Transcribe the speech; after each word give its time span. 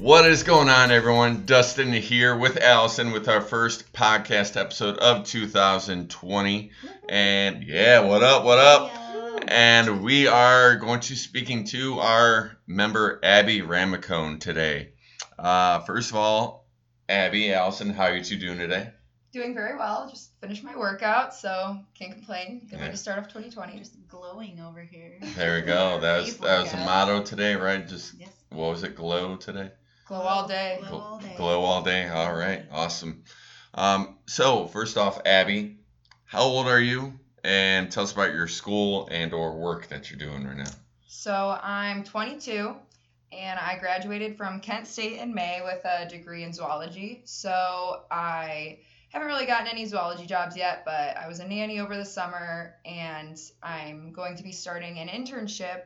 What 0.00 0.24
is 0.24 0.42
going 0.42 0.68
on, 0.70 0.90
everyone? 0.90 1.44
Dustin 1.44 1.92
here 1.92 2.36
with 2.36 2.56
Allison 2.56 3.12
with 3.12 3.28
our 3.28 3.40
first 3.42 3.92
podcast 3.92 4.58
episode 4.58 4.96
of 4.98 5.26
2020. 5.26 6.70
And 7.08 7.62
yeah, 7.64 8.00
what 8.00 8.22
up? 8.22 8.44
What 8.44 8.58
up? 8.58 8.90
And 9.46 10.02
we 10.02 10.26
are 10.26 10.76
going 10.76 11.00
to 11.00 11.10
be 11.10 11.16
speaking 11.16 11.64
to 11.66 11.98
our 12.00 12.56
member 12.66 13.20
Abby 13.22 13.60
Ramacone 13.60 14.40
today. 14.40 14.92
Uh, 15.38 15.80
first 15.80 16.10
of 16.10 16.16
all, 16.16 16.66
Abby, 17.08 17.52
Allison, 17.52 17.90
how 17.90 18.04
are 18.04 18.16
you 18.16 18.24
two 18.24 18.38
doing 18.38 18.58
today? 18.58 18.90
Doing 19.32 19.54
very 19.54 19.76
well. 19.76 20.08
Just 20.08 20.30
finished 20.40 20.64
my 20.64 20.76
workout, 20.76 21.34
so 21.34 21.78
can't 21.94 22.12
complain. 22.12 22.66
Good 22.70 22.78
way 22.80 22.86
Yeah. 22.86 22.90
to 22.90 22.96
start 22.96 23.18
off 23.18 23.28
2020. 23.28 23.78
Just 23.78 23.94
glowing 24.08 24.60
over 24.60 24.80
here. 24.80 25.18
There 25.36 25.56
we 25.56 25.62
go. 25.62 26.00
That 26.00 26.20
was 26.22 26.36
that 26.38 26.62
was 26.62 26.70
the 26.72 26.78
motto 26.78 27.22
today, 27.22 27.54
right? 27.54 27.86
Just 27.86 28.14
Yes. 28.18 28.30
what 28.48 28.70
was 28.70 28.82
it? 28.82 28.96
Glow 28.96 29.36
today. 29.36 29.70
Glow 30.10 30.22
all 30.22 30.48
day. 30.48 30.82
Glow 30.88 30.98
all 30.98 31.18
day. 31.20 31.34
Glow 31.36 31.60
all 31.62 31.82
day. 31.82 32.08
All 32.08 32.34
right, 32.34 32.64
awesome. 32.72 33.22
Um, 33.74 34.16
so 34.26 34.66
first 34.66 34.98
off, 34.98 35.20
Abby, 35.24 35.76
how 36.24 36.40
old 36.40 36.66
are 36.66 36.80
you? 36.80 37.12
And 37.44 37.92
tell 37.92 38.02
us 38.02 38.10
about 38.10 38.34
your 38.34 38.48
school 38.48 39.06
and 39.12 39.32
or 39.32 39.56
work 39.56 39.86
that 39.90 40.10
you're 40.10 40.18
doing 40.18 40.44
right 40.44 40.56
now. 40.56 40.70
So 41.06 41.56
I'm 41.62 42.02
22, 42.02 42.74
and 43.30 43.60
I 43.60 43.78
graduated 43.78 44.36
from 44.36 44.58
Kent 44.58 44.88
State 44.88 45.20
in 45.20 45.32
May 45.32 45.60
with 45.62 45.84
a 45.84 46.08
degree 46.08 46.42
in 46.42 46.52
zoology. 46.52 47.22
So 47.24 48.02
I 48.10 48.80
haven't 49.10 49.28
really 49.28 49.46
gotten 49.46 49.68
any 49.68 49.86
zoology 49.86 50.26
jobs 50.26 50.56
yet, 50.56 50.82
but 50.84 51.18
I 51.18 51.28
was 51.28 51.38
a 51.38 51.46
nanny 51.46 51.78
over 51.78 51.96
the 51.96 52.04
summer, 52.04 52.74
and 52.84 53.40
I'm 53.62 54.10
going 54.10 54.36
to 54.38 54.42
be 54.42 54.50
starting 54.50 54.98
an 54.98 55.06
internship 55.06 55.82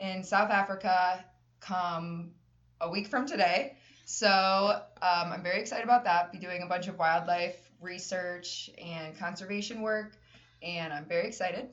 in 0.00 0.24
South 0.24 0.50
Africa 0.50 1.24
come 1.60 2.32
a 2.80 2.88
week 2.90 3.06
from 3.08 3.26
today. 3.26 3.76
So 4.04 4.26
um, 4.28 5.32
I'm 5.32 5.42
very 5.42 5.60
excited 5.60 5.84
about 5.84 6.04
that. 6.04 6.32
Be 6.32 6.38
doing 6.38 6.62
a 6.62 6.66
bunch 6.66 6.88
of 6.88 6.98
wildlife 6.98 7.56
research 7.80 8.70
and 8.82 9.16
conservation 9.18 9.82
work, 9.82 10.16
and 10.62 10.92
I'm 10.92 11.04
very 11.04 11.26
excited. 11.28 11.68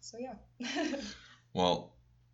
So 0.00 0.18
yeah. 0.18 0.96
Well, 1.54 1.92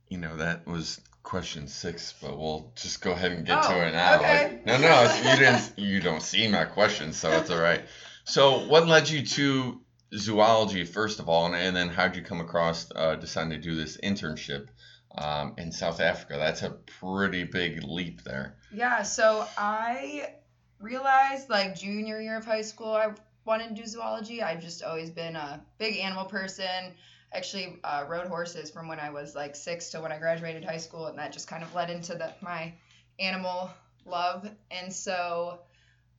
you 0.09 0.19
know 0.19 0.37
that 0.37 0.67
was 0.67 1.01
question 1.23 1.69
six, 1.69 2.13
but 2.21 2.37
we'll 2.37 2.73
just 2.75 3.01
go 3.01 3.13
ahead 3.13 3.33
and 3.33 3.47
get 3.47 3.65
Oh, 3.65 3.69
to 3.71 3.87
it 3.87 3.93
now. 3.93 4.17
okay. 4.17 4.43
Like, 4.49 4.67
no, 4.67 4.77
no, 4.79 5.15
you 5.19 5.37
didn't. 5.39 5.73
You 5.77 6.01
don't 6.01 6.21
see 6.23 6.49
my 6.49 6.65
question, 6.65 7.13
so 7.13 7.31
it's 7.31 7.49
all 7.51 7.61
right. 7.61 7.83
So, 8.25 8.67
what 8.67 8.87
led 8.89 9.09
you 9.09 9.25
to 9.25 9.81
zoology 10.15 10.85
first 10.85 11.21
of 11.21 11.29
all, 11.29 11.47
and, 11.47 11.55
and 11.55 11.77
then 11.77 11.89
how 11.89 12.09
did 12.09 12.17
you 12.17 12.23
come 12.23 12.41
across 12.41 12.91
uh, 12.95 13.15
deciding 13.15 13.51
to 13.51 13.59
do 13.59 13.75
this 13.75 13.97
internship 13.99 14.69
um, 15.17 15.55
in 15.59 15.73
South 15.73 16.01
Africa? 16.01 16.37
That's 16.37 16.63
a 16.63 16.71
pretty 16.71 17.45
big 17.45 17.83
leap 17.85 18.23
there. 18.23 18.57
Yeah, 18.73 19.03
so 19.03 19.47
I 19.57 20.35
realized 20.81 21.49
like 21.49 21.77
junior 21.77 22.21
year 22.21 22.37
of 22.37 22.45
high 22.45 22.63
school 22.63 22.93
I 22.93 23.15
wanted 23.45 23.69
to 23.69 23.83
do 23.83 23.87
zoology. 23.87 24.43
I've 24.43 24.63
just 24.63 24.83
always 24.83 25.11
been 25.11 25.37
a 25.37 25.63
big 25.79 25.99
animal 25.99 26.25
person. 26.25 26.95
Actually, 27.33 27.79
uh, 27.85 28.05
rode 28.09 28.29
horses 28.29 28.71
from 28.71 28.89
when 28.89 29.01
I 29.01 29.11
was 29.11 29.35
like 29.35 29.57
six 29.57 29.91
to 29.91 30.01
when 30.01 30.13
I 30.13 30.19
graduated 30.19 30.65
high 30.65 30.79
school, 30.79 31.07
and 31.07 31.19
that 31.19 31.33
just 31.33 31.49
kind 31.49 31.63
of 31.63 31.75
led 31.75 31.91
into 31.91 32.15
the, 32.15 32.33
my 32.41 32.73
animal 33.19 33.71
love. 34.07 34.49
And 34.71 34.93
so 34.93 35.61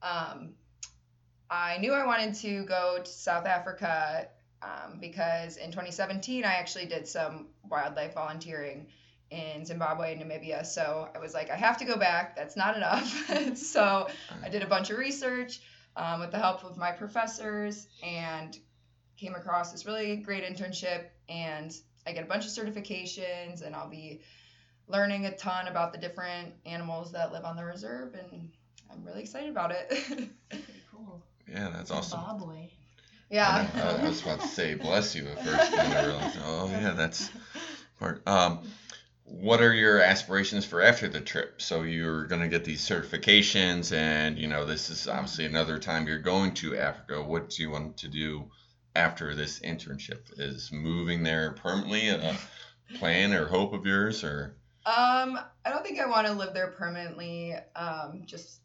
um, 0.02 0.50
I 1.50 1.78
knew 1.78 1.92
I 1.92 2.04
wanted 2.04 2.34
to 2.36 2.64
go 2.64 3.00
to 3.02 3.10
South 3.10 3.46
Africa 3.46 4.28
um, 4.66 4.98
because 5.00 5.56
in 5.56 5.70
2017 5.70 6.44
I 6.44 6.54
actually 6.54 6.86
did 6.86 7.06
some 7.06 7.46
wildlife 7.68 8.14
volunteering 8.14 8.86
in 9.30 9.64
Zimbabwe 9.64 10.12
and 10.12 10.22
Namibia. 10.22 10.64
So 10.64 11.08
I 11.14 11.18
was 11.18 11.34
like, 11.34 11.50
I 11.50 11.56
have 11.56 11.78
to 11.78 11.84
go 11.84 11.96
back. 11.96 12.36
That's 12.36 12.56
not 12.56 12.76
enough. 12.76 13.56
so 13.56 14.08
I 14.44 14.48
did 14.48 14.62
a 14.62 14.66
bunch 14.66 14.90
of 14.90 14.98
research 14.98 15.60
um, 15.96 16.20
with 16.20 16.30
the 16.30 16.38
help 16.38 16.64
of 16.64 16.76
my 16.76 16.92
professors 16.92 17.88
and 18.02 18.58
came 19.16 19.34
across 19.34 19.72
this 19.72 19.86
really 19.86 20.16
great 20.16 20.44
internship. 20.44 21.06
And 21.28 21.74
I 22.06 22.12
get 22.12 22.22
a 22.22 22.26
bunch 22.26 22.44
of 22.44 22.52
certifications, 22.52 23.62
and 23.62 23.74
I'll 23.74 23.90
be 23.90 24.20
learning 24.86 25.26
a 25.26 25.36
ton 25.36 25.66
about 25.66 25.92
the 25.92 25.98
different 25.98 26.54
animals 26.64 27.10
that 27.12 27.32
live 27.32 27.44
on 27.44 27.56
the 27.56 27.64
reserve. 27.64 28.14
And 28.14 28.50
I'm 28.90 29.04
really 29.04 29.22
excited 29.22 29.50
about 29.50 29.72
it. 29.72 30.30
Cool. 30.92 31.22
Yeah, 31.46 31.68
that's 31.74 31.90
awesome. 31.90 32.20
Zimbabwe. 32.20 32.70
Yeah. 33.30 33.68
I, 33.74 34.04
I 34.04 34.08
was 34.08 34.22
about 34.22 34.40
to 34.40 34.48
say 34.48 34.74
bless 34.74 35.14
you 35.14 35.26
at 35.26 35.44
first, 35.44 35.72
and 35.72 35.92
I 35.92 36.06
realized, 36.06 36.38
oh 36.44 36.68
yeah, 36.70 36.92
that's 36.92 37.30
part. 37.98 38.26
Um, 38.26 38.60
what 39.24 39.60
are 39.60 39.74
your 39.74 40.00
aspirations 40.00 40.64
for 40.64 40.80
after 40.80 41.08
the 41.08 41.20
trip? 41.20 41.60
So 41.60 41.82
you're 41.82 42.26
going 42.26 42.42
to 42.42 42.48
get 42.48 42.64
these 42.64 42.88
certifications, 42.88 43.92
and 43.92 44.38
you 44.38 44.46
know 44.46 44.64
this 44.64 44.90
is 44.90 45.08
obviously 45.08 45.46
another 45.46 45.78
time 45.78 46.06
you're 46.06 46.18
going 46.18 46.54
to 46.54 46.76
Africa. 46.76 47.22
What 47.22 47.50
do 47.50 47.62
you 47.62 47.70
want 47.70 47.96
to 47.98 48.08
do 48.08 48.50
after 48.94 49.34
this 49.34 49.60
internship? 49.60 50.38
Is 50.38 50.70
moving 50.72 51.22
there 51.22 51.52
permanently 51.52 52.08
a 52.10 52.36
plan 52.98 53.32
or 53.32 53.46
hope 53.46 53.72
of 53.72 53.84
yours, 53.84 54.22
or 54.22 54.56
Um, 54.86 55.38
I 55.64 55.70
don't 55.70 55.84
think 55.84 55.98
I 55.98 56.06
want 56.06 56.28
to 56.28 56.32
live 56.32 56.54
there 56.54 56.68
permanently. 56.68 57.54
Um, 57.74 58.22
just 58.26 58.60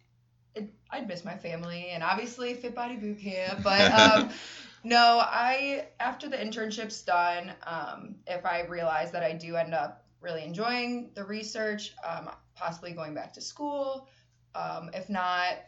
it, 0.56 0.74
I'd 0.90 1.08
miss 1.08 1.24
my 1.24 1.38
family 1.38 1.90
and 1.92 2.04
obviously 2.04 2.54
Fit 2.54 2.76
Body 2.76 2.96
Boot 2.96 3.20
Camp. 3.20 3.64
But 3.64 3.92
um, 3.92 4.30
no, 4.84 5.20
I 5.22 5.88
after 6.00 6.30
the 6.30 6.38
internship's 6.38 7.02
done, 7.02 7.54
um, 7.66 8.16
if 8.28 8.46
I 8.46 8.66
realize 8.68 9.12
that 9.12 9.24
I 9.24 9.34
do 9.34 9.56
end 9.56 9.74
up 9.74 10.06
really 10.20 10.44
enjoying 10.44 11.12
the 11.16 11.24
research, 11.24 11.94
um, 12.08 12.30
possibly 12.56 12.92
going 12.92 13.14
back 13.14 13.34
to 13.34 13.42
school. 13.42 14.08
Um, 14.54 14.90
if 14.94 15.10
not, 15.10 15.60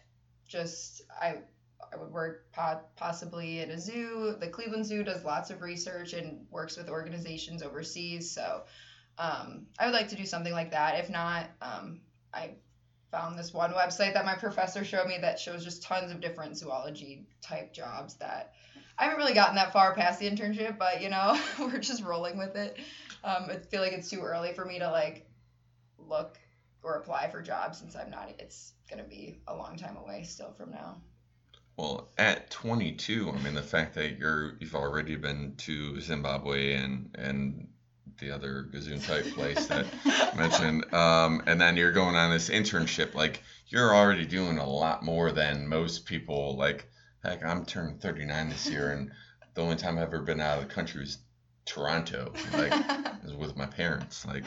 just 0.48 1.04
I 1.22 1.38
I 1.92 1.98
would 1.98 2.12
work 2.12 2.52
po- 2.52 2.82
possibly 2.96 3.60
at 3.62 3.70
a 3.70 3.80
zoo. 3.80 4.36
The 4.40 4.48
Cleveland 4.48 4.86
Zoo 4.86 5.04
does 5.04 5.24
lots 5.24 5.50
of 5.50 5.62
research 5.62 6.14
and 6.14 6.46
works 6.50 6.78
with 6.78 6.90
organizations 6.90 7.62
overseas. 7.62 8.32
So 8.32 8.64
um, 9.18 9.68
I 9.78 9.86
would 9.86 9.94
like 9.94 10.08
to 10.10 10.16
do 10.16 10.26
something 10.26 10.54
like 10.54 10.72
that. 10.72 11.00
If 11.00 11.10
not, 11.10 11.46
um, 11.62 12.02
I 12.34 12.56
found 13.14 13.38
this 13.38 13.54
one 13.54 13.72
website 13.74 14.16
that 14.16 14.26
my 14.26 14.34
professor 14.34 14.84
showed 14.84 15.08
me 15.08 15.20
that 15.22 15.40
shows 15.40 15.64
just 15.64 15.84
tons 15.84 16.12
of 16.12 16.20
different 16.20 16.58
zoology 16.58 17.28
type 17.44 17.72
jobs 17.72 18.16
that 18.16 18.56
I 18.98 19.04
haven't 19.04 19.20
really 19.20 19.36
gotten 19.36 19.56
that 19.56 19.72
far 19.72 19.94
past 19.94 20.20
the 20.20 20.30
internship, 20.30 20.80
but 20.80 21.00
you 21.00 21.10
know, 21.10 21.40
we're 21.60 21.78
just 21.78 22.04
rolling 22.04 22.40
with 22.40 22.56
it. 22.56 22.78
Um, 23.24 23.48
I 23.52 23.58
feel 23.58 23.82
like 23.82 23.94
it's 23.94 24.10
too 24.10 24.22
early 24.22 24.54
for 24.54 24.66
me 24.66 24.80
to 24.80 24.90
like 24.90 25.28
look 26.00 26.40
or 26.82 26.96
apply 26.96 27.30
for 27.30 27.42
jobs 27.42 27.78
since 27.78 27.96
I'm 27.96 28.10
not. 28.10 28.34
It's 28.40 28.74
gonna 28.90 29.04
be 29.04 29.40
a 29.48 29.56
long 29.56 29.78
time 29.78 29.96
away 29.96 30.24
still 30.24 30.52
from 30.52 30.72
now. 30.72 30.98
well, 31.78 32.10
at 32.18 32.50
22, 32.50 33.32
I 33.32 33.40
mean 33.44 33.54
the 33.54 33.62
fact 33.62 33.94
that 33.94 34.18
you're 34.18 34.56
you've 34.60 34.76
already 34.76 35.16
been 35.18 35.54
to 35.58 36.02
Zimbabwe 36.02 36.74
and 36.74 37.16
and 37.16 37.68
the 38.20 38.32
other 38.32 38.68
gazoon 38.72 39.06
type 39.06 39.26
place 39.34 39.68
that 39.68 39.86
mentioned. 40.36 40.94
Um, 40.94 41.44
and 41.48 41.60
then 41.60 41.78
you're 41.78 41.92
going 41.92 42.16
on 42.16 42.32
this 42.32 42.50
internship 42.50 43.14
like 43.14 43.44
you're 43.68 43.94
already 43.96 44.26
doing 44.26 44.58
a 44.60 44.70
lot 44.70 45.04
more 45.04 45.32
than 45.32 45.68
most 45.68 46.06
people. 46.06 46.56
Like 46.58 46.88
heck 47.24 47.44
i'm 47.46 47.66
turning 47.66 47.98
39 47.98 48.50
this 48.50 48.70
year 48.70 48.92
and 48.92 49.10
the 49.54 49.62
only 49.62 49.78
time 49.78 49.98
i've 49.98 50.04
ever 50.04 50.22
been 50.22 50.42
out 50.42 50.62
of 50.62 50.68
the 50.68 50.74
country 50.74 51.00
was 51.00 51.18
toronto 51.66 52.34
like 52.52 52.74
is 53.24 53.34
with 53.34 53.56
my 53.56 53.66
parents 53.66 54.26
like. 54.26 54.44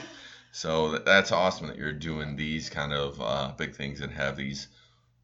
So 0.53 0.99
that's 0.99 1.33
awesome 1.33 1.67
that 1.67 1.77
you're 1.77 1.93
doing 1.93 2.35
these 2.37 2.71
kind 2.71 2.93
of 2.95 3.21
uh, 3.21 3.53
big 3.59 3.75
things 3.75 4.01
and 4.01 4.11
have 4.13 4.37
these 4.39 4.69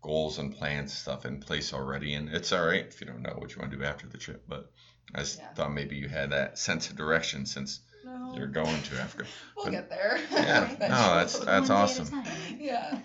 goals 0.02 0.38
and 0.38 0.54
plans 0.54 0.92
stuff 0.92 1.24
in 1.24 1.40
place 1.40 1.72
already. 1.72 2.12
And 2.14 2.28
it's 2.28 2.52
all 2.52 2.66
right 2.66 2.84
if 2.86 3.00
you 3.00 3.06
don't 3.06 3.22
know 3.22 3.34
what 3.38 3.54
you 3.54 3.58
want 3.60 3.70
to 3.70 3.78
do 3.78 3.84
after 3.84 4.06
the 4.06 4.18
trip 4.18 4.42
but 4.48 4.70
i 5.14 5.20
Yeah. 5.20 5.52
thought 5.54 5.72
maybe 5.72 5.96
you 5.96 6.08
had 6.08 6.30
that 6.30 6.58
sense 6.58 6.90
of 6.90 6.96
direction 6.96 7.44
since 7.46 7.80
you're 8.34 8.46
going 8.46 8.82
to 8.82 9.00
africa 9.00 9.26
we'll 9.56 9.66
but- 9.66 9.70
get 9.72 9.88
there. 9.90 10.18
Yeah, 10.30 10.68
no, 10.80 10.88
that's- 10.88 11.38
that's 11.38 11.38
One 11.38 11.44
day 11.46 11.54
at 11.54 11.70
a 11.70 11.72
awesome. 11.74 12.22
yeah. 12.58 12.98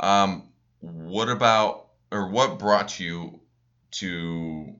Um, 0.00 0.48
what 0.80 1.28
about 1.28 1.88
or 2.12 2.28
what 2.28 2.58
brought 2.58 2.98
you 3.00 3.40
to 3.92 4.74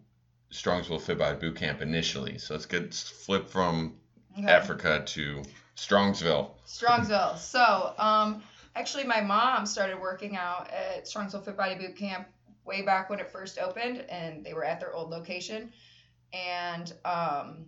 Strongsville 0.52 1.00
Fit 1.00 1.19
Body 1.19 1.37
Boot 1.37 1.56
Camp 1.56 1.82
initially? 1.82 2.38
So 2.38 2.55
let's 2.55 2.67
get 2.67 2.94
flip 2.94 3.49
from 3.49 3.94
Okay. 4.38 4.46
Africa 4.46 5.02
to 5.05 5.43
Strongsville. 5.76 6.50
Strongsville. 6.67 7.37
So, 7.38 7.93
um, 7.99 8.43
actually, 8.76 9.02
my 9.05 9.20
mom 9.20 9.67
started 9.67 10.00
working 10.00 10.37
out 10.37 10.70
at 10.70 11.06
Strongsville 11.06 11.44
Fit 11.44 11.56
Body 11.56 11.75
Boot 11.75 11.96
Camp 11.96 12.29
way 12.64 12.82
back 12.82 13.11
when 13.11 13.19
it 13.19 13.29
first 13.31 13.58
opened, 13.58 14.05
and 14.08 14.44
they 14.46 14.55
were 14.55 14.64
at 14.64 14.79
their 14.79 14.94
old 14.94 15.11
location. 15.11 15.73
And 16.32 16.93
um, 17.05 17.67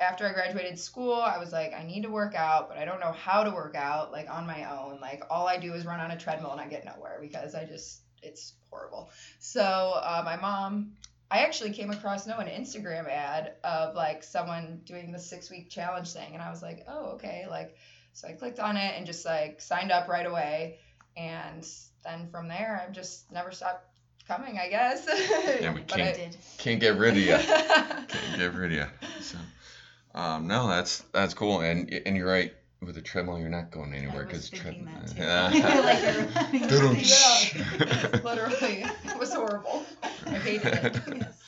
after 0.00 0.26
I 0.26 0.32
graduated 0.32 0.78
school, 0.78 1.14
I 1.14 1.38
was 1.38 1.52
like, 1.52 1.72
I 1.74 1.82
need 1.82 2.04
to 2.04 2.08
work 2.10 2.34
out, 2.34 2.68
but 2.68 2.78
I 2.78 2.84
don't 2.84 3.00
know 3.00 3.12
how 3.12 3.42
to 3.42 3.50
work 3.50 3.74
out 3.74 4.12
like 4.12 4.30
on 4.30 4.46
my 4.46 4.64
own. 4.70 5.00
Like 5.00 5.24
all 5.30 5.48
I 5.48 5.58
do 5.58 5.74
is 5.74 5.84
run 5.84 6.00
on 6.00 6.10
a 6.12 6.16
treadmill 6.16 6.52
and 6.52 6.60
I 6.60 6.68
get 6.68 6.84
nowhere 6.84 7.18
because 7.20 7.54
I 7.54 7.64
just 7.64 8.02
it's 8.22 8.54
horrible. 8.70 9.10
So 9.38 9.60
uh, 9.62 10.22
my 10.24 10.36
mom, 10.36 10.92
I 11.30 11.40
actually 11.40 11.72
came 11.72 11.90
across 11.90 12.26
no 12.26 12.38
an 12.38 12.48
Instagram 12.48 13.08
ad 13.08 13.54
of 13.64 13.94
like 13.94 14.22
someone 14.22 14.80
doing 14.84 15.10
the 15.12 15.18
six 15.18 15.50
week 15.50 15.68
challenge 15.68 16.12
thing, 16.12 16.32
and 16.32 16.42
I 16.42 16.50
was 16.50 16.62
like, 16.62 16.84
oh 16.88 17.12
okay, 17.14 17.46
like 17.50 17.76
so 18.12 18.28
I 18.28 18.32
clicked 18.32 18.60
on 18.60 18.76
it 18.76 18.94
and 18.96 19.04
just 19.06 19.24
like 19.26 19.60
signed 19.60 19.92
up 19.92 20.08
right 20.08 20.26
away. 20.26 20.78
and 21.16 21.66
then 22.04 22.28
from 22.30 22.48
there, 22.48 22.80
I've 22.84 22.92
just 22.94 23.30
never 23.32 23.50
stopped 23.50 23.84
coming. 24.26 24.58
I 24.58 24.68
guess. 24.68 25.06
Yeah, 25.60 25.74
we 25.74 25.80
can't-. 25.86 26.36
Can't 26.58 26.80
get 26.80 26.96
rid 26.96 27.16
of 27.16 27.22
you. 27.22 27.36
Can't 27.36 28.36
get 28.36 28.54
rid 28.54 28.72
of 28.72 28.78
you. 28.78 28.86
So, 29.20 29.38
um, 30.18 30.48
no, 30.48 30.66
that's 30.68 30.98
that's 31.12 31.32
cool, 31.34 31.60
and 31.60 31.92
and 32.04 32.16
you're 32.16 32.26
right 32.28 32.52
with 32.82 32.96
the 32.96 33.02
treadmill. 33.02 33.38
You're 33.38 33.48
not 33.48 33.70
going 33.70 33.94
anywhere 33.94 34.24
because 34.24 34.50
thinking 34.50 34.84
that 34.86 35.08
too. 35.16 35.22
Yeah. 35.22 35.48
like 35.84 36.02
you're 36.02 36.26
having 36.26 36.64
a 36.64 36.68
Dum-dum. 36.68 36.94
thing. 36.96 38.22
Literally, 38.24 38.84
it 39.04 39.18
was 39.18 39.32
horrible. 39.32 39.84
I 40.26 40.30
hated 40.30 40.74
it. 40.74 41.00
Yes. 41.16 41.34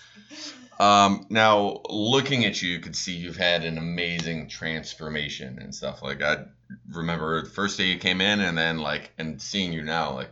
Um, 0.80 1.26
now 1.28 1.82
looking 1.90 2.46
at 2.46 2.62
you, 2.62 2.70
you 2.70 2.80
could 2.80 2.96
see 2.96 3.12
you've 3.12 3.36
had 3.36 3.64
an 3.66 3.76
amazing 3.76 4.48
transformation 4.48 5.58
and 5.60 5.74
stuff. 5.74 6.00
Like 6.02 6.22
I 6.22 6.44
remember 6.90 7.42
the 7.42 7.50
first 7.50 7.76
day 7.76 7.84
you 7.84 7.98
came 7.98 8.22
in, 8.22 8.40
and 8.40 8.56
then 8.56 8.78
like 8.78 9.12
and 9.18 9.42
seeing 9.42 9.74
you 9.74 9.82
now, 9.82 10.14
like 10.14 10.30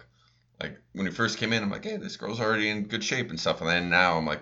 like 0.58 0.80
when 0.92 1.04
you 1.04 1.12
first 1.12 1.36
came 1.36 1.52
in, 1.52 1.62
I'm 1.62 1.70
like, 1.70 1.84
hey, 1.84 1.98
this 1.98 2.16
girl's 2.16 2.40
already 2.40 2.70
in 2.70 2.84
good 2.84 3.04
shape 3.04 3.28
and 3.28 3.38
stuff. 3.38 3.60
And 3.60 3.68
then 3.68 3.90
now 3.90 4.16
I'm 4.16 4.24
like, 4.24 4.40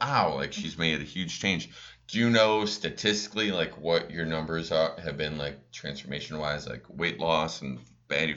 wow, 0.00 0.36
like 0.36 0.54
she's 0.54 0.78
made 0.78 1.00
a 1.02 1.04
huge 1.04 1.38
change. 1.38 1.68
Do 2.12 2.18
you 2.18 2.28
know 2.28 2.66
statistically 2.66 3.50
like 3.50 3.78
what 3.78 4.10
your 4.10 4.26
numbers 4.26 4.70
are, 4.70 4.94
have 5.02 5.16
been 5.16 5.38
like 5.38 5.72
transformation 5.72 6.38
wise, 6.38 6.68
like 6.68 6.84
weight 6.88 7.18
loss 7.18 7.62
and 7.62 7.80
body 8.06 8.36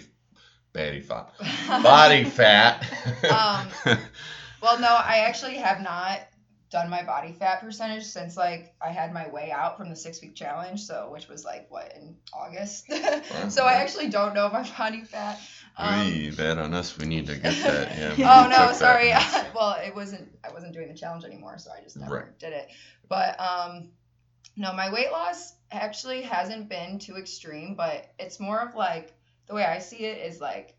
body 0.74 1.01
fat 1.01 1.33
body 1.83 2.24
fat? 2.24 2.88
Um, 3.86 3.98
Well, 4.66 4.80
no, 4.80 4.88
I 4.88 5.25
actually 5.27 5.57
have 5.57 5.80
not 5.81 6.22
done 6.72 6.89
my 6.89 7.04
body 7.04 7.33
fat 7.33 7.62
percentage 7.62 8.04
since 8.04 8.36
like 8.36 8.74
I 8.81 8.89
had 8.89 9.13
my 9.13 9.27
way 9.30 9.51
out 9.51 9.77
from 9.77 9.89
the 9.89 9.95
six 9.95 10.19
week 10.24 10.33
challenge, 10.33 10.83
so 10.83 11.10
which 11.12 11.27
was 11.27 11.45
like 11.45 11.68
what 11.69 11.94
in 11.95 12.16
August. 12.33 12.92
so 13.50 13.63
I 13.63 13.74
actually 13.74 14.10
don't 14.10 14.33
know 14.33 14.50
my 14.50 14.68
body 14.75 15.04
fat. 15.04 15.39
Um, 15.77 15.94
Hey, 15.94 16.30
that 16.30 16.57
on 16.57 16.74
us. 16.74 16.98
We 16.98 17.06
need 17.06 17.27
to 17.27 17.36
get 17.36 17.56
that. 17.63 18.18
Yeah. 18.18 18.45
oh 18.45 18.48
no, 18.50 18.72
sorry. 18.74 19.10
well, 19.56 19.74
it 19.83 19.94
wasn't. 19.95 20.30
I 20.44 20.51
wasn't 20.54 20.74
doing 20.74 20.88
the 20.88 20.94
challenge 20.94 21.25
anymore, 21.25 21.57
so 21.57 21.72
I 21.72 21.81
just 21.83 21.98
never 21.98 22.16
Right. 22.16 22.39
did 22.39 22.54
it. 22.54 22.69
But 23.10 23.39
um, 23.39 23.89
no, 24.56 24.74
my 24.74 24.92
weight 24.92 25.12
loss 25.12 25.54
actually 25.72 26.22
hasn't 26.22 26.69
been 26.69 27.00
too 27.00 27.18
extreme, 27.18 27.75
but 27.75 28.13
it's 28.19 28.39
more 28.39 28.60
of 28.62 28.75
like 28.75 29.13
the 29.48 29.54
way 29.54 29.63
I 29.66 29.80
see 29.80 30.06
it 30.06 30.25
is 30.25 30.39
like, 30.39 30.75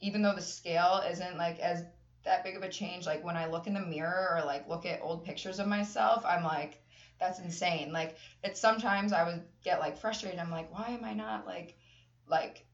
even 0.00 0.22
though 0.22 0.34
the 0.34 0.42
scale 0.42 1.02
isn't 1.10 1.36
like 1.38 1.58
as 1.60 1.82
that 2.24 2.44
big 2.44 2.56
of 2.56 2.62
a 2.62 2.68
change, 2.68 3.06
like 3.06 3.24
when 3.24 3.36
I 3.36 3.46
look 3.46 3.66
in 3.66 3.74
the 3.74 3.80
mirror 3.80 4.36
or 4.36 4.44
like 4.44 4.68
look 4.68 4.84
at 4.86 5.00
old 5.02 5.24
pictures 5.24 5.58
of 5.58 5.66
myself, 5.66 6.24
I'm 6.26 6.44
like, 6.44 6.82
that's 7.18 7.40
insane. 7.40 7.92
Like 7.92 8.16
it's 8.44 8.60
sometimes 8.60 9.12
I 9.12 9.24
would 9.24 9.42
get 9.64 9.80
like 9.80 9.98
frustrated. 9.98 10.38
I'm 10.38 10.50
like, 10.50 10.72
why 10.72 10.88
am 10.90 11.04
I 11.04 11.14
not 11.14 11.46
like, 11.46 11.76
like 12.28 12.66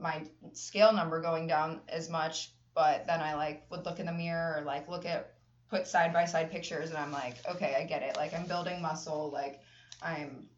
my 0.00 0.22
scale 0.52 0.92
number 0.92 1.20
going 1.20 1.46
down 1.46 1.80
as 1.88 2.08
much 2.08 2.50
but 2.74 3.06
then 3.06 3.20
I 3.20 3.34
like 3.34 3.64
would 3.70 3.84
look 3.84 4.00
in 4.00 4.06
the 4.06 4.12
mirror 4.12 4.56
or 4.58 4.64
like 4.64 4.88
look 4.88 5.04
at 5.04 5.34
put 5.68 5.86
side 5.86 6.12
by 6.12 6.24
side 6.24 6.50
pictures 6.50 6.90
and 6.90 6.98
I'm 6.98 7.12
like, 7.12 7.36
okay, 7.48 7.76
I 7.78 7.84
get 7.84 8.02
it. 8.02 8.16
Like 8.16 8.34
I'm 8.34 8.46
building 8.46 8.82
muscle, 8.82 9.30
like 9.32 9.60
I'm 10.02 10.48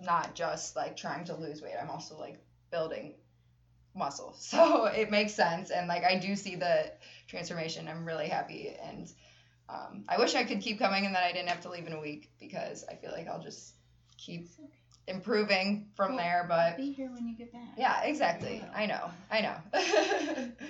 not 0.00 0.34
just 0.34 0.76
like 0.76 0.96
trying 0.96 1.24
to 1.26 1.36
lose 1.36 1.62
weight. 1.62 1.74
I'm 1.80 1.90
also 1.90 2.18
like 2.18 2.38
building 2.70 3.14
muscle. 3.94 4.34
So 4.38 4.86
it 4.86 5.10
makes 5.10 5.34
sense 5.34 5.70
and 5.70 5.88
like 5.88 6.04
I 6.04 6.18
do 6.18 6.36
see 6.36 6.56
the 6.56 6.92
transformation. 7.28 7.88
I'm 7.88 8.04
really 8.04 8.28
happy 8.28 8.76
and 8.82 9.10
um, 9.68 10.04
I 10.08 10.18
wish 10.18 10.34
I 10.34 10.44
could 10.44 10.60
keep 10.60 10.78
coming 10.78 11.06
and 11.06 11.14
that 11.14 11.24
I 11.24 11.32
didn't 11.32 11.48
have 11.48 11.62
to 11.62 11.70
leave 11.70 11.86
in 11.86 11.92
a 11.92 12.00
week 12.00 12.30
because 12.38 12.84
I 12.88 12.94
feel 12.94 13.10
like 13.10 13.26
I'll 13.26 13.42
just 13.42 13.74
keep. 14.16 14.48
Improving 15.08 15.88
from 15.94 16.14
Well, 16.14 16.18
there. 16.18 16.46
But 16.48 16.76
Be 16.76 16.92
here 16.92 17.10
when 17.12 17.26
you 17.26 17.36
get 17.36 17.52
back. 17.52 17.74
yeah, 17.76 18.02
exactly. 18.02 18.64
I 18.74 18.86
know. 18.86 19.10
I 19.30 19.40
know. 19.40 20.48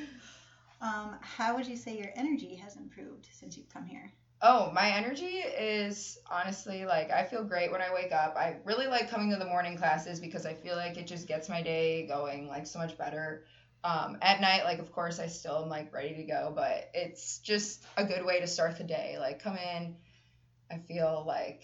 Um, 0.81 1.17
how 1.21 1.57
would 1.57 1.67
you 1.67 1.77
say 1.77 1.97
your 1.97 2.13
energy 2.15 2.55
has 2.57 2.77
improved 2.77 3.29
since 3.33 3.57
you've 3.57 3.73
come 3.73 3.85
here? 3.87 4.13
Oh, 4.43 4.71
my 4.75 4.91
energy 4.91 5.25
is 5.25 6.19
honestly 6.31 6.85
like 6.85 7.11
I 7.11 7.25
feel 7.25 7.43
great 7.45 7.73
when 7.73 7.81
I 7.81 7.93
wake 7.95 8.13
up. 8.13 8.37
I 8.37 8.57
really 8.65 8.87
like 8.87 9.09
coming 9.09 9.31
to 9.31 9.37
the 9.37 9.47
morning 9.47 9.79
classes 9.79 10.21
because 10.21 10.45
I 10.45 10.53
feel 10.53 10.77
like 10.77 10.99
it 10.99 11.07
just 11.07 11.27
gets 11.27 11.49
my 11.49 11.63
day 11.63 12.07
going 12.07 12.47
like 12.49 12.67
so 12.67 12.79
much 12.79 12.99
better. 12.99 13.45
Um, 13.85 14.19
at 14.21 14.41
night, 14.41 14.65
like 14.65 14.79
of 14.79 14.93
course 14.93 15.19
I 15.19 15.29
still 15.29 15.63
am 15.63 15.71
like 15.71 15.95
ready 15.95 16.15
to 16.17 16.25
go, 16.25 16.53
but 16.55 16.91
it's 16.93 17.39
just 17.39 17.83
a 17.97 18.05
good 18.05 18.25
way 18.27 18.41
to 18.41 18.47
start 18.47 18.77
the 18.77 18.85
day. 18.85 19.17
Like 19.19 19.43
come 19.43 19.57
in, 19.57 19.97
I 20.71 20.77
feel 20.77 21.25
like 21.27 21.63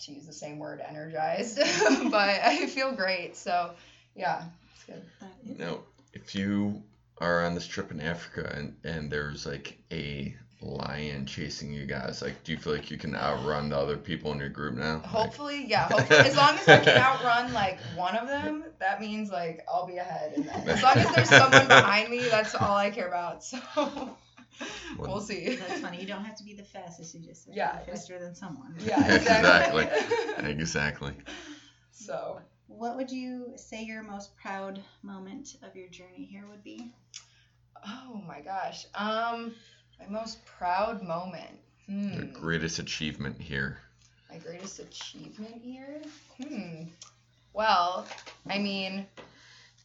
to 0.00 0.12
use 0.12 0.26
the 0.26 0.32
same 0.32 0.58
word, 0.58 0.80
energized, 0.86 1.58
but 2.10 2.28
I 2.42 2.66
feel 2.66 2.92
great. 2.92 3.36
So 3.36 3.70
yeah, 4.14 4.44
it's 4.74 4.84
good. 4.84 5.02
That 5.20 5.30
is 5.50 5.58
Now, 5.58 5.78
if 6.12 6.34
you 6.34 6.82
are 7.18 7.44
on 7.44 7.54
this 7.54 7.66
trip 7.66 7.90
in 7.90 8.00
Africa 8.00 8.52
and, 8.54 8.76
and 8.84 9.10
there's 9.10 9.46
like 9.46 9.78
a 9.90 10.34
lion 10.62 11.26
chasing 11.26 11.72
you 11.72 11.86
guys, 11.86 12.22
like, 12.22 12.42
do 12.44 12.52
you 12.52 12.58
feel 12.58 12.72
like 12.74 12.90
you 12.90 12.96
can 12.98 13.14
outrun 13.14 13.68
the 13.70 13.76
other 13.76 13.96
people 13.96 14.32
in 14.32 14.38
your 14.38 14.48
group 14.48 14.74
now? 14.74 14.94
Like- 14.94 15.04
Hopefully, 15.04 15.64
yeah. 15.66 15.84
Hopefully, 15.90 16.18
as 16.20 16.36
long 16.36 16.56
as 16.56 16.66
I 16.68 16.78
can 16.80 16.96
outrun 16.98 17.52
like 17.52 17.78
one 17.94 18.16
of 18.16 18.26
them, 18.28 18.64
that 18.78 19.00
means 19.00 19.30
like 19.30 19.64
I'll 19.72 19.86
be 19.86 19.98
ahead. 19.98 20.32
And 20.36 20.48
then, 20.48 20.68
as 20.68 20.82
long 20.82 20.96
as 20.96 21.14
there's 21.14 21.28
someone 21.28 21.68
behind 21.68 22.10
me, 22.10 22.28
that's 22.28 22.54
all 22.54 22.76
I 22.76 22.90
care 22.90 23.08
about. 23.08 23.44
So 23.44 23.58
we'll 24.98 25.20
see. 25.20 25.56
That's 25.56 25.80
funny. 25.80 26.00
You 26.00 26.06
don't 26.06 26.24
have 26.30 26.36
to 26.36 26.44
be 26.44 26.54
the 26.54 26.62
fastest. 26.64 27.14
You 27.14 27.20
just 27.20 27.48
Yeah, 27.52 27.78
be 27.84 27.90
faster 27.92 28.18
than 28.18 28.34
someone. 28.34 28.74
Yeah, 28.84 29.04
exactly. 29.06 29.88
exactly. 30.38 31.12
so, 31.92 32.40
What 32.68 32.96
would 32.96 33.10
you 33.10 33.52
say 33.56 33.82
your 33.84 34.02
most 34.02 34.36
proud 34.36 34.80
moment 35.02 35.56
of 35.62 35.74
your 35.76 35.88
journey 35.88 36.24
here 36.30 36.46
would 36.48 36.64
be? 36.64 36.92
oh 37.86 38.22
my 38.26 38.40
gosh. 38.40 38.86
Um, 38.94 39.54
my 40.00 40.06
most 40.08 40.44
proud 40.44 41.02
moment. 41.02 41.58
Your 41.88 42.24
Hmm. 42.24 42.32
greatest 42.32 42.78
achievement 42.78 43.40
here. 43.40 43.78
My 44.30 44.38
greatest 44.38 44.80
achievement 44.80 45.62
here? 45.62 46.02
Hmm. 46.42 46.84
Well, 47.52 48.06
I 48.50 48.58
mean, 48.58 49.06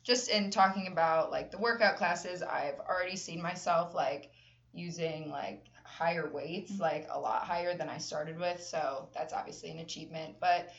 just 0.04 0.30
in 0.30 0.50
talking 0.50 0.88
about 0.88 1.30
like 1.32 1.52
the 1.52 1.58
workout 1.60 1.98
classes, 1.98 2.42
I've 2.42 2.80
already 2.80 3.16
seen 3.18 3.42
myself 3.42 3.94
like 3.94 4.32
using 4.74 5.30
like 5.30 5.66
higher 5.84 6.30
weights, 6.32 6.72
mm-hmm. 6.72 6.82
like 6.82 7.08
a 7.12 7.20
lot 7.20 7.44
higher 7.44 7.76
than 7.76 7.90
I 7.90 7.98
started 7.98 8.40
with. 8.40 8.62
So 8.64 9.10
that's 9.14 9.34
obviously 9.34 9.72
an 9.72 9.80
achievement. 9.80 10.36
But 10.40 10.72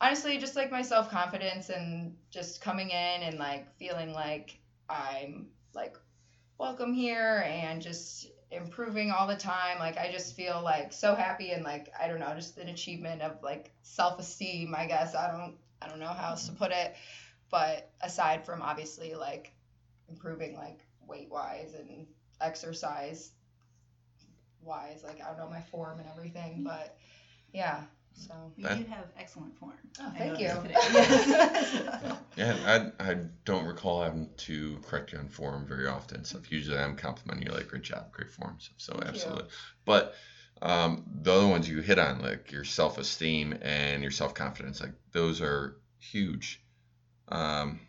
honestly, 0.00 0.38
just 0.38 0.56
like 0.56 0.70
my 0.70 0.82
self 0.82 1.10
confidence 1.10 1.70
and 1.70 2.16
just 2.30 2.60
coming 2.60 2.90
in 2.90 3.22
and 3.22 3.38
like 3.38 3.74
feeling 3.76 4.12
like 4.12 4.58
I'm 4.88 5.48
like 5.74 5.96
welcome 6.58 6.92
here 6.92 7.44
and 7.46 7.80
just 7.80 8.28
improving 8.50 9.10
all 9.10 9.26
the 9.26 9.36
time. 9.36 9.78
Like 9.78 9.96
I 9.96 10.10
just 10.10 10.34
feel 10.34 10.60
like 10.62 10.92
so 10.92 11.14
happy 11.14 11.52
and 11.52 11.64
like 11.64 11.92
I 11.98 12.08
don't 12.08 12.20
know, 12.20 12.32
just 12.34 12.58
an 12.58 12.68
achievement 12.68 13.22
of 13.22 13.42
like 13.42 13.72
self-esteem, 13.82 14.74
I 14.76 14.86
guess. 14.86 15.14
I 15.14 15.30
don't 15.30 15.56
I 15.80 15.88
don't 15.88 16.00
know 16.00 16.06
how 16.06 16.30
else 16.30 16.46
to 16.46 16.52
mm-hmm. 16.52 16.64
put 16.64 16.72
it, 16.72 16.94
but 17.50 17.90
aside 18.02 18.44
from 18.44 18.62
obviously 18.62 19.14
like 19.14 19.52
improving 20.08 20.56
like 20.56 20.80
weight-wise 21.06 21.74
and 21.74 22.06
exercise 22.40 23.32
wise, 24.62 25.02
like 25.04 25.20
I 25.22 25.28
don't 25.28 25.38
know 25.38 25.48
my 25.50 25.60
form 25.62 25.98
and 25.98 26.08
everything, 26.08 26.62
but 26.64 26.96
yeah. 27.52 27.80
So 28.14 28.34
You 28.56 28.64
That- 28.66 28.78
do 28.78 28.84
have 28.90 29.06
excellent 29.18 29.56
form. 29.58 29.72
Oh, 30.00 30.12
thank 30.18 30.38
you. 30.38 30.46
Yes. 30.46 32.16
Yeah, 32.36 32.90
I, 32.98 33.10
I 33.10 33.16
don't 33.44 33.66
recall 33.66 34.02
having 34.02 34.30
to 34.38 34.78
correct 34.86 35.12
you 35.12 35.18
on 35.18 35.28
form 35.28 35.66
very 35.66 35.86
often. 35.86 36.24
So 36.24 36.40
usually 36.48 36.78
I'm 36.78 36.96
complimenting 36.96 37.46
you 37.48 37.52
like 37.52 37.68
great 37.68 37.82
job, 37.82 38.10
great 38.12 38.30
form. 38.30 38.56
So, 38.58 38.70
so 38.78 38.92
Thank 38.94 39.04
you. 39.04 39.08
absolutely. 39.10 39.44
But 39.84 40.14
um, 40.62 41.04
the 41.22 41.32
other 41.32 41.46
ones 41.48 41.68
you 41.68 41.80
hit 41.80 41.98
on, 41.98 42.20
like 42.22 42.50
your 42.52 42.64
self 42.64 42.98
esteem 42.98 43.58
and 43.62 44.02
your 44.02 44.12
self 44.12 44.32
confidence, 44.34 44.80
like 44.80 44.92
those 45.12 45.40
are 45.42 45.76
huge. 45.98 46.62
Um, 47.28 47.80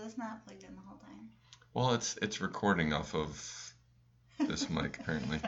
well, 0.00 0.08
it's 0.08 0.16
not 0.18 0.46
plugged 0.46 0.64
in 0.64 0.74
the 0.74 0.80
whole 0.86 0.98
time. 0.98 1.28
well, 1.74 1.92
it's 1.92 2.18
it's 2.22 2.40
recording 2.40 2.92
off 2.94 3.14
of 3.14 3.74
this 4.38 4.70
mic 4.70 4.98
apparently. 4.98 5.38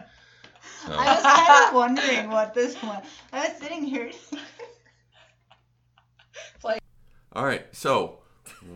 So 0.84 0.92
I 0.92 1.14
was 1.14 1.22
kind 1.22 1.68
of 1.68 1.74
wondering 1.74 2.30
what 2.30 2.52
this 2.52 2.76
one. 2.82 3.02
I 3.32 3.48
was 3.48 3.56
sitting 3.58 3.82
here. 3.82 4.10
like. 6.62 6.80
All 7.32 7.46
right, 7.46 7.64
so 7.72 8.18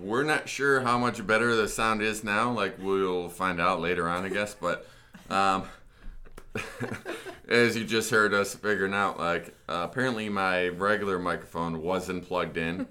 we're 0.02 0.24
not 0.24 0.48
sure 0.48 0.80
how 0.80 0.96
much 0.98 1.24
better 1.26 1.54
the 1.54 1.68
sound 1.68 2.00
is 2.00 2.24
now. 2.24 2.50
Like 2.52 2.76
we'll 2.80 3.28
find 3.28 3.60
out 3.60 3.80
later 3.82 4.08
on, 4.08 4.24
I 4.24 4.30
guess. 4.30 4.54
But 4.58 4.86
um, 5.28 5.64
as 7.48 7.76
you 7.76 7.84
just 7.84 8.10
heard 8.10 8.32
us 8.32 8.54
figuring 8.54 8.94
out, 8.94 9.18
like 9.18 9.48
uh, 9.68 9.86
apparently 9.90 10.30
my 10.30 10.68
regular 10.68 11.18
microphone 11.18 11.82
wasn't 11.82 12.26
plugged 12.26 12.56
in, 12.56 12.86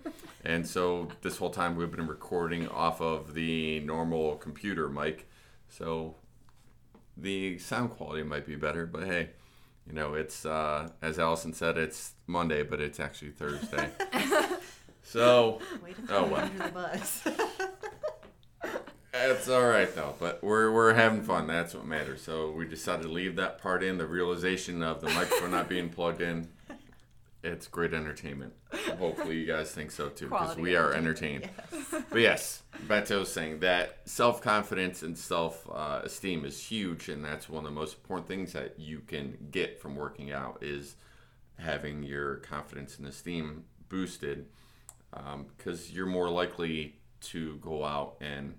and 0.46 0.68
so 0.68 1.10
this 1.22 1.38
whole 1.38 1.50
time 1.50 1.76
we've 1.76 1.92
been 1.92 2.08
recording 2.08 2.68
off 2.70 3.02
of 3.02 3.34
the 3.34 3.80
normal 3.82 4.36
computer 4.38 4.90
mic. 4.90 5.28
So 5.68 6.16
the 7.18 7.58
sound 7.58 7.92
quality 7.92 8.24
might 8.24 8.46
be 8.46 8.56
better, 8.56 8.86
but 8.86 9.04
hey. 9.06 9.30
You 9.88 9.94
know, 9.94 10.16
it's 10.16 10.48
uh, 10.48 10.90
as 11.04 11.20
Allison 11.20 11.54
said, 11.54 11.78
it's 11.78 12.14
Monday, 12.26 12.64
but 12.64 12.82
it's 12.82 13.00
actually 13.00 13.32
Thursday. 13.32 13.90
So 15.04 15.60
Oh, 16.10 16.26
well. 16.26 16.36
under 16.42 16.64
the 16.64 16.70
bus. 16.70 17.28
It's 19.18 19.48
all 19.48 19.66
right 19.66 19.94
though, 19.96 20.14
but 20.20 20.44
we're 20.44 20.72
we're 20.72 20.94
having 20.94 21.22
fun. 21.22 21.48
That's 21.48 21.74
what 21.74 21.86
matters. 21.86 22.22
So 22.22 22.52
we 22.52 22.66
decided 22.68 23.04
to 23.04 23.10
leave 23.10 23.38
that 23.38 23.60
part 23.60 23.82
in. 23.82 23.98
The 23.98 24.06
realization 24.06 24.84
of 24.84 25.00
the 25.00 25.08
microphone 25.10 25.52
not 25.52 25.70
being 25.70 25.90
plugged 25.90 26.22
in. 26.22 26.50
It's 27.46 27.68
great 27.68 27.94
entertainment. 27.94 28.54
Hopefully 28.98 29.38
you 29.38 29.46
guys 29.46 29.72
think 29.72 29.92
so 29.92 30.10
too, 30.10 30.30
because 30.30 30.58
we 30.58 30.76
are 30.76 30.94
entertained. 30.94 31.48
But 32.10 32.20
yes, 32.20 32.64
Beto 32.88 33.20
was 33.20 33.32
saying 33.32 33.60
that 33.60 34.00
self 34.06 34.42
confidence 34.42 35.04
and 35.04 35.16
self 35.16 35.68
uh, 35.72 36.02
esteem 36.04 36.44
is 36.44 36.60
huge, 36.60 37.08
and 37.08 37.24
that's 37.24 37.48
one 37.48 37.64
of 37.64 37.70
the 37.70 37.76
most 37.80 37.98
important 37.98 38.28
things 38.28 38.54
that 38.54 38.80
you 38.80 39.00
can 39.00 39.38
get 39.52 39.80
from 39.80 39.96
working 39.96 40.32
out 40.32 40.58
is 40.64 40.96
having 41.60 42.02
your 42.02 42.38
confidence 42.38 42.98
and 42.98 43.08
esteem 43.08 43.66
boosted, 43.90 44.48
because 45.56 45.92
you're 45.92 46.08
more 46.08 46.30
likely 46.30 46.96
to 47.22 47.58
go 47.58 47.86
out 47.86 48.16
and 48.22 48.56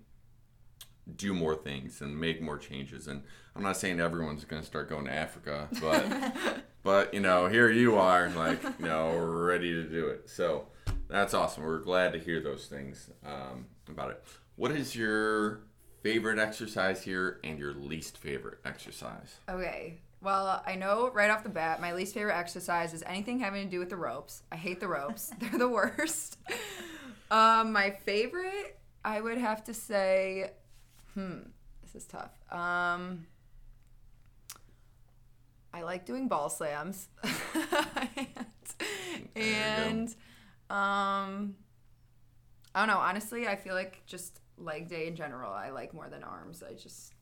do 1.17 1.35
more 1.35 1.55
things 1.57 2.01
and 2.01 2.19
make 2.19 2.41
more 2.41 2.59
changes. 2.59 3.09
And 3.09 3.23
I'm 3.55 3.63
not 3.63 3.77
saying 3.77 4.01
everyone's 4.01 4.45
going 4.45 4.63
to 4.63 4.67
start 4.67 4.89
going 4.89 5.07
to 5.07 5.13
Africa, 5.13 5.69
but 5.81 6.37
but 6.87 7.13
you 7.13 7.19
know, 7.19 7.49
here 7.49 7.69
you 7.69 7.97
are, 7.97 8.31
like 8.31 8.63
you 8.63 8.87
know, 8.87 9.19
ready 9.19 9.73
to 9.73 9.83
do 9.83 10.07
it. 10.07 10.31
So 10.31 10.69
that's 11.09 11.35
awesome. 11.35 11.65
We're 11.65 11.81
glad 11.81 12.13
to 12.13 12.19
hear 12.21 12.41
those 12.41 12.67
things 12.67 13.11
um, 13.27 13.67
about 13.89 14.13
it. 14.13 14.25
What 14.55 14.71
is 14.71 14.95
your 14.95 15.63
favorite 16.05 16.39
exercise 16.39 17.03
here 17.03 17.41
and 17.43 17.59
your 17.59 17.75
least 17.75 18.19
favorite 18.19 18.59
exercise? 18.65 19.41
Okay. 19.49 19.99
Well, 20.23 20.63
I 20.65 20.77
know 20.77 21.11
right 21.13 21.29
off 21.29 21.43
the 21.43 21.49
bat, 21.49 21.81
my 21.81 21.93
least 21.93 22.15
favorite 22.15 22.37
exercise 22.37 22.95
is 22.95 23.03
anything 23.05 23.41
having 23.41 23.65
to 23.65 23.71
do 23.71 23.81
with 23.81 23.91
the 23.91 23.97
ropes. 23.97 24.45
I 24.53 24.57
hate 24.57 24.79
the 24.79 24.89
ropes. 24.89 25.33
They're 25.41 25.59
the 25.59 25.69
worst. 25.69 26.39
Um, 27.33 27.73
my 27.73 27.91
favorite, 27.91 28.79
I 29.05 29.21
would 29.21 29.39
have 29.39 29.65
to 29.65 29.75
say, 29.75 30.53
hmm, 31.15 31.39
this 31.83 31.97
is 31.97 32.07
tough. 32.07 32.31
Um, 32.53 33.27
I 35.77 35.83
like 35.83 36.07
doing 36.07 36.29
ball 36.29 36.49
slams. 36.49 37.09
and 39.37 39.75
go. 39.77 39.83
and 39.83 40.09
um, 40.71 41.57
I 42.75 42.81
don't 42.81 42.89
know. 42.89 42.99
Honestly, 42.99 43.47
I 43.47 43.57
feel 43.57 43.75
like 43.75 44.03
just 44.07 44.41
leg 44.59 44.89
day 44.89 45.07
in 45.07 45.17
general, 45.17 45.53
I 45.53 45.71
like 45.71 45.93
more 45.95 46.09
than 46.09 46.23
arms. 46.25 46.63
I 46.69 46.75
just 46.75 47.15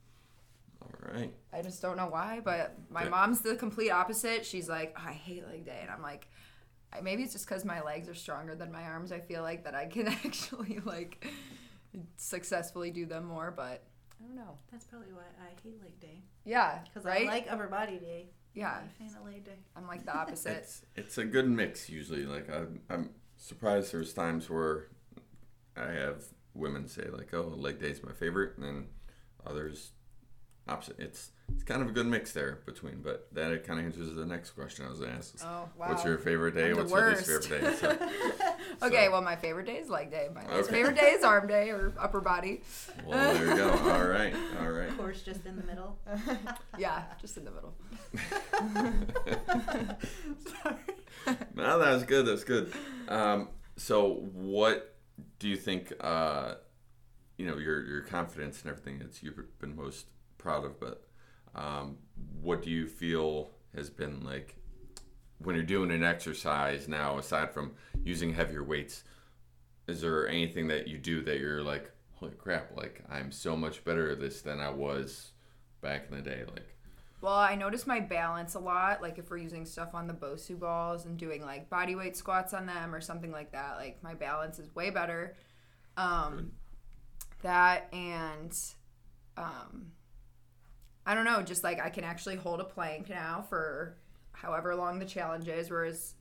All 0.82 0.90
right. 1.14 1.32
I 1.52 1.62
just 1.62 1.82
don't 1.82 1.96
know 1.96 2.06
why, 2.08 2.40
but 2.44 2.76
my 2.90 3.02
Okay. 3.02 3.11
mom's 3.11 3.40
the 3.40 3.56
complete 3.56 3.90
opposite. 3.90 4.44
She's 4.46 4.68
like, 4.68 4.94
"Oh, 4.99 5.04
I 5.08 5.12
hate 5.12 5.46
leg 5.46 5.64
day, 5.64 5.78
and 5.82 5.90
I'm 5.90 6.02
like, 6.02 6.28
maybe 7.02 7.23
it's 7.23 7.32
just 7.32 7.46
because 7.49 7.64
my 7.64 7.82
legs 7.82 8.08
are 8.08 8.14
stronger 8.14 8.54
than 8.54 8.70
my 8.73 8.84
arms. 8.84 9.12
I 9.12 9.20
feel 9.20 9.42
like 9.42 9.64
that 9.64 9.75
I 9.75 9.87
can 9.87 10.08
actually 10.25 10.80
like 10.84 11.26
successfully 12.16 12.90
do 12.90 13.06
them 13.06 13.25
more, 13.25 13.50
but 13.50 13.82
I 14.20 14.26
don't 14.26 14.37
know. 14.37 14.58
That's 14.70 14.84
probably 14.84 15.12
why 15.12 15.25
I 15.40 15.50
hate 15.62 15.80
leg 15.82 15.99
day. 16.00 16.23
Yeah, 16.44 16.80
Because 16.84 17.04
right. 17.04 17.26
I 17.26 17.30
like 17.30 17.46
upper 17.50 17.68
body 17.68 17.99
day. 17.99 18.28
Yeah, 18.54 18.78
I'm 18.80 18.87
a 18.87 18.90
fan 18.90 19.16
of 19.20 19.26
leg 19.26 19.44
day. 19.44 19.58
I'm 19.76 19.87
like 19.87 20.04
the 20.04 20.16
opposite. 20.16 20.56
It's 20.58 20.82
it's 20.94 21.18
a 21.18 21.25
good 21.25 21.49
mix 21.49 21.88
usually. 21.88 22.25
Like 22.25 22.49
I'm 22.50 22.80
I'm 22.88 23.11
surprised 23.37 23.92
there's 23.92 24.12
times 24.14 24.49
where 24.49 24.88
I 25.76 25.90
have 25.90 26.25
women 26.54 26.87
say 26.87 27.08
like, 27.12 27.34
"Oh, 27.34 27.52
leg 27.56 27.80
day's 27.80 28.02
my 28.02 28.12
favorite," 28.12 28.56
and 28.56 28.64
then 28.64 28.87
others 29.46 29.90
opposite. 30.68 30.97
It's 30.99 31.30
it's 31.52 31.62
kind 31.62 31.83
of 31.83 31.88
a 31.88 31.92
good 31.92 32.06
mix 32.06 32.33
there 32.33 32.61
between. 32.64 33.02
But 33.02 33.28
that 33.33 33.50
it 33.52 33.66
kind 33.66 33.78
of 33.80 33.87
answers 33.87 34.14
the 34.14 34.25
next 34.25 34.50
question 34.52 34.87
I 34.87 34.90
was 34.90 35.02
asked. 35.02 35.42
oh 35.42 35.68
wow. 35.76 35.88
What's 35.88 36.04
your 36.04 36.18
favorite 36.18 36.54
day? 36.54 36.71
I'm 36.71 36.76
the 36.76 36.85
What's 36.85 36.92
your 36.92 37.11
least 37.11 37.49
favorite 37.49 37.71
day? 37.71 37.76
So, 37.76 37.90
okay, 38.87 39.04
so- 39.06 39.12
well, 39.12 39.23
my 39.23 39.37
favorite 39.37 39.66
day 39.66 39.76
is 39.76 39.88
leg 39.88 40.11
day. 40.11 40.28
My 40.35 40.56
least 40.56 40.71
favorite 40.71 40.97
day 40.97 41.11
is 41.11 41.25
arm 41.25 41.47
day 41.47 41.71
or 41.71 41.92
upper 41.99 42.21
body. 42.21 42.62
well, 43.06 43.35
there 43.35 43.49
you 43.49 43.56
go. 43.56 43.71
All 43.71 44.06
right, 44.06 44.35
all 44.61 44.71
right. 44.71 44.88
Of 44.88 44.97
course, 44.97 45.23
just 45.23 45.44
in 45.47 45.56
the 45.56 45.64
middle. 45.64 45.99
yeah, 46.78 47.04
just 47.21 47.37
in 47.37 47.44
the 47.44 47.50
middle. 47.50 47.75
Sorry. 50.62 50.76
no, 51.54 51.78
that 51.78 51.92
was 51.92 52.04
good. 52.04 52.26
That's 52.26 52.44
good. 52.44 52.73
Um, 53.09 53.49
so, 53.76 54.14
what 54.33 54.97
do 55.38 55.49
you 55.49 55.56
think? 55.56 55.92
Uh, 56.00 56.54
you 57.37 57.47
know, 57.47 57.59
your 57.59 57.85
your 57.87 58.00
confidence 58.02 58.62
and 58.62 58.71
everything 58.71 58.99
that 59.00 59.23
you've 59.23 59.38
been 59.59 59.75
most 59.76 60.06
proud 60.45 60.65
of, 60.67 60.79
but 60.79 61.03
um, 61.55 61.97
what 62.41 62.63
do 62.63 62.71
you 62.71 62.87
feel 62.87 63.51
has 63.75 63.89
been 63.89 64.23
like 64.23 64.57
when 65.39 65.57
you're 65.57 65.65
doing 65.65 65.91
an 65.91 66.05
exercise 66.05 66.87
now? 66.87 67.19
Aside 67.19 67.53
from 67.53 67.73
using 68.05 68.35
heavier 68.35 68.63
weights, 68.63 69.05
is 69.89 70.03
there 70.03 70.29
anything 70.29 70.69
that 70.69 70.87
you 70.87 70.99
do 70.99 71.23
that 71.23 71.41
you're 71.41 71.63
like, 71.63 71.91
holy 72.13 72.35
crap! 72.35 72.77
Like 72.77 73.03
I'm 73.11 73.33
so 73.33 73.57
much 73.57 73.83
better 73.85 74.11
at 74.11 74.21
this 74.21 74.43
than 74.43 74.61
I 74.61 74.69
was 74.69 75.33
back 75.81 76.07
in 76.11 76.17
the 76.17 76.23
day. 76.23 76.45
Like, 76.47 76.77
Well, 77.23 77.33
I 77.33 77.55
notice 77.55 77.87
my 77.87 78.01
balance 78.01 78.55
a 78.55 78.61
lot. 78.61 79.01
Like 79.01 79.19
if 79.19 79.31
we're 79.31 79.39
using 79.39 79.65
stuff 79.65 79.95
on 79.95 80.07
the 80.07 80.15
Bosu 80.15 80.59
balls 80.59 81.07
and 81.07 81.17
doing 81.17 81.41
like 81.43 81.71
body 81.71 81.95
weight 81.95 82.19
squats 82.19 82.53
on 82.53 82.67
them 82.67 82.95
or 82.95 83.01
something 83.01 83.33
like 83.33 83.53
that, 83.53 83.77
like 83.79 84.03
my 84.03 84.13
balance 84.13 84.59
is 84.59 84.75
way 84.75 84.91
better. 84.91 85.37
Um, 85.97 86.53
that 87.43 87.89
and 87.93 88.53
um, 89.37 89.93
I 91.06 91.14
don't 91.14 91.25
know, 91.25 91.42
just 91.42 91.64
like 91.64 91.80
I 91.80 91.90
can 91.90 92.04
actually 92.04 92.37
hold 92.37 92.61
a 92.61 92.64
plank 92.64 93.08
now 93.08 93.44
for 93.49 93.96
however 94.32 94.75
long 94.75 94.99
the 94.99 95.04
challenge 95.04 95.49
is. 95.49 95.70
Whereas 95.70 96.14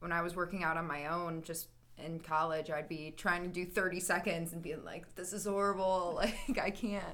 when 0.00 0.12
I 0.12 0.22
was 0.22 0.34
working 0.34 0.64
out 0.64 0.76
on 0.76 0.86
my 0.86 1.06
own, 1.06 1.42
just 1.42 1.68
in 1.98 2.20
college, 2.20 2.70
I'd 2.70 2.88
be 2.88 3.12
trying 3.16 3.42
to 3.42 3.48
do 3.48 3.66
30 3.66 4.00
seconds 4.00 4.52
and 4.52 4.62
being 4.62 4.84
like, 4.84 5.14
this 5.14 5.32
is 5.32 5.46
horrible. 5.46 6.22
Like 6.48 6.58
I 6.58 6.70
can't. 6.70 7.04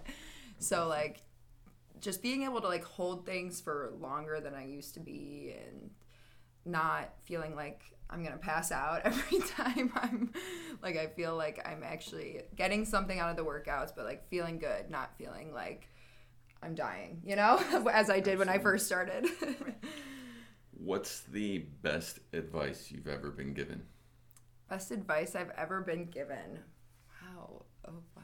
So 0.58 0.86
like 0.88 1.22
just 2.00 2.22
being 2.22 2.42
able 2.44 2.60
to 2.60 2.68
like 2.68 2.84
hold 2.84 3.26
things 3.26 3.60
for 3.60 3.92
longer 4.00 4.40
than 4.40 4.54
I 4.54 4.66
used 4.66 4.94
to 4.94 5.00
be 5.00 5.54
and 5.66 5.90
not 6.64 7.12
feeling 7.24 7.54
like 7.54 7.82
I'm 8.10 8.22
gonna 8.22 8.36
pass 8.36 8.70
out 8.72 9.00
every 9.04 9.40
time 9.40 9.92
I'm 9.94 10.32
like 10.82 10.96
I 10.96 11.06
feel 11.06 11.36
like 11.36 11.66
I'm 11.66 11.82
actually 11.82 12.42
getting 12.56 12.84
something 12.84 13.18
out 13.18 13.30
of 13.30 13.36
the 13.36 13.44
workouts, 13.44 13.92
but 13.94 14.04
like 14.04 14.28
feeling 14.28 14.58
good, 14.58 14.90
not 14.90 15.16
feeling 15.18 15.52
like 15.52 15.88
I'm 16.62 16.74
dying, 16.74 17.20
you 17.24 17.36
know, 17.36 17.62
as 17.92 18.10
I 18.10 18.20
did 18.20 18.38
when 18.38 18.48
I 18.48 18.58
first 18.58 18.86
started. 18.86 19.26
what's 20.72 21.20
the 21.22 21.58
best 21.82 22.20
advice 22.32 22.90
you've 22.90 23.08
ever 23.08 23.30
been 23.30 23.54
given? 23.54 23.82
Best 24.68 24.90
advice 24.90 25.34
I've 25.36 25.52
ever 25.56 25.80
been 25.80 26.06
given. 26.06 26.58
Wow. 27.22 27.64
Oh 27.86 27.92
wow. 28.16 28.22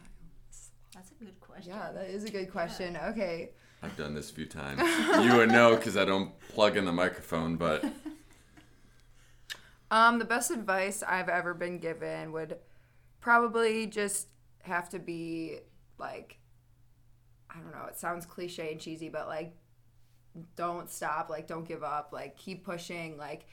That's 0.95 1.11
a 1.11 1.25
good 1.25 1.41
question. 1.41 1.73
Yeah, 1.73 1.93
that 1.93 2.11
is 2.11 2.25
a 2.25 2.31
good 2.31 2.51
question. 2.51 2.97
Okay. 2.97 3.51
I've 3.83 3.97
done 3.97 4.15
this 4.15 4.31
a 4.31 4.35
few 4.35 4.47
times. 4.47 4.81
You 5.25 5.37
would 5.37 5.51
know 5.51 5.77
because 5.77 5.97
I 5.97 6.05
don't 6.05 6.39
plug 6.51 6.77
in 6.77 6.85
the 6.85 6.93
microphone, 6.93 7.57
but 7.57 7.85
Um, 9.91 10.19
the 10.19 10.25
best 10.25 10.51
advice 10.51 11.03
I've 11.03 11.29
ever 11.29 11.53
been 11.53 11.79
given 11.79 12.33
would 12.33 12.57
probably 13.21 13.87
just 13.87 14.29
have 14.63 14.89
to 14.91 14.99
be 14.99 15.59
like, 15.99 16.39
I 17.55 17.59
don't 17.61 17.73
know, 17.73 17.87
it 17.87 17.99
sounds 17.99 18.27
cliche 18.27 18.73
and 18.73 18.81
cheesy, 18.81 19.09
but 19.09 19.29
like, 19.29 19.55
don't 20.57 20.91
stop, 20.91 21.29
like, 21.29 21.47
don't 21.47 21.67
give 21.67 21.83
up, 21.83 22.11
like, 22.13 22.37
keep 22.37 22.65
pushing. 22.65 23.19
Like, 23.19 23.47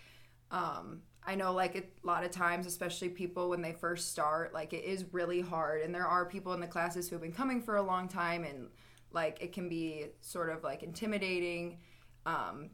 um, 0.52 1.02
I 1.26 1.36
know, 1.36 1.54
like, 1.54 1.76
a 1.76 2.08
lot 2.08 2.24
of 2.24 2.32
times, 2.32 2.66
especially 2.66 3.10
people 3.10 3.50
when 3.50 3.62
they 3.62 3.74
first 3.74 4.10
start, 4.10 4.54
like, 4.54 4.72
it 4.72 4.86
is 4.86 5.06
really 5.12 5.42
hard. 5.42 5.82
And 5.82 5.94
there 5.94 6.08
are 6.08 6.26
people 6.26 6.54
in 6.54 6.62
the 6.62 6.68
classes 6.68 7.10
who 7.10 7.16
have 7.16 7.22
been 7.22 7.34
coming 7.34 7.62
for 7.62 7.76
a 7.76 7.82
long 7.82 8.08
time, 8.08 8.46
and 8.46 8.70
like, 9.12 9.42
it 9.42 9.52
can 9.52 9.68
be 9.68 10.06
sort 10.22 10.50
of 10.50 10.64
like 10.64 10.84
intimidating. 10.84 11.80
Um, 12.26 12.70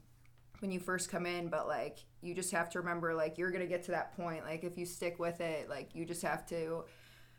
when 0.59 0.71
you 0.71 0.79
first 0.79 1.09
come 1.09 1.25
in 1.25 1.49
but 1.49 1.67
like 1.67 1.99
you 2.21 2.33
just 2.33 2.51
have 2.51 2.69
to 2.69 2.79
remember 2.79 3.13
like 3.13 3.37
you're 3.37 3.51
gonna 3.51 3.65
get 3.65 3.83
to 3.83 3.91
that 3.91 4.15
point 4.15 4.43
like 4.45 4.63
if 4.63 4.77
you 4.77 4.85
stick 4.85 5.19
with 5.19 5.41
it 5.41 5.69
like 5.69 5.93
you 5.93 6.05
just 6.05 6.21
have 6.21 6.45
to 6.45 6.85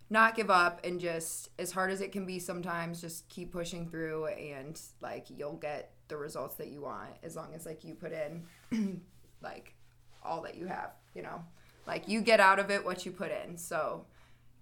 not 0.08 0.36
give 0.36 0.50
up 0.50 0.80
and 0.84 1.00
just 1.00 1.50
as 1.58 1.72
hard 1.72 1.90
as 1.90 2.00
it 2.00 2.12
can 2.12 2.24
be 2.26 2.38
sometimes 2.38 3.00
just 3.00 3.28
keep 3.28 3.52
pushing 3.52 3.88
through 3.88 4.26
and 4.26 4.80
like 5.00 5.26
you'll 5.30 5.56
get 5.56 5.92
the 6.08 6.16
results 6.16 6.54
that 6.56 6.68
you 6.68 6.80
want 6.82 7.10
as 7.22 7.34
long 7.34 7.52
as 7.54 7.66
like 7.66 7.82
you 7.84 7.94
put 7.94 8.12
in 8.12 8.44
like 9.42 9.74
all 10.22 10.42
that 10.42 10.56
you 10.56 10.66
have 10.66 10.92
you 11.14 11.22
know 11.22 11.42
like 11.86 12.06
you 12.08 12.20
get 12.20 12.38
out 12.40 12.58
of 12.58 12.70
it 12.70 12.84
what 12.84 13.04
you 13.04 13.10
put 13.12 13.30
in 13.44 13.56
so 13.56 14.04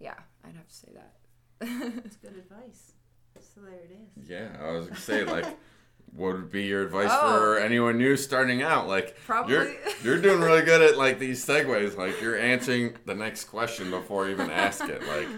yeah 0.00 0.14
i'd 0.44 0.54
have 0.56 0.68
to 0.68 0.74
say 0.74 0.88
that 0.94 1.12
That's 1.60 2.16
good 2.16 2.36
advice. 2.36 2.92
So 3.40 3.60
there 3.60 3.74
it 3.74 3.90
is. 4.18 4.28
yeah, 4.28 4.48
I 4.60 4.72
was 4.72 4.86
gonna 4.86 5.00
say 5.00 5.24
like, 5.24 5.44
what 6.12 6.34
would 6.34 6.50
be 6.50 6.64
your 6.64 6.82
advice 6.82 7.11
Oh. 7.12 7.38
for 7.38 7.58
anyone 7.58 7.99
new 7.99 8.16
starting 8.16 8.62
out? 8.62 8.87
Like, 8.88 9.16
Probably- 9.26 9.54
you're 9.54 9.75
you're 10.04 10.20
doing 10.20 10.40
really 10.40 10.62
good 10.62 10.82
at 10.82 10.96
like 10.99 11.18
these 11.18 11.44
segues. 11.44 11.96
Like, 11.96 12.20
you're 12.20 12.38
answering 12.38 12.96
the 13.04 13.14
next 13.14 13.44
question 13.44 13.90
before 13.90 14.26
you 14.26 14.32
even 14.32 14.50
ask 14.50 14.88
it. 14.88 15.02
Like, 15.06 15.28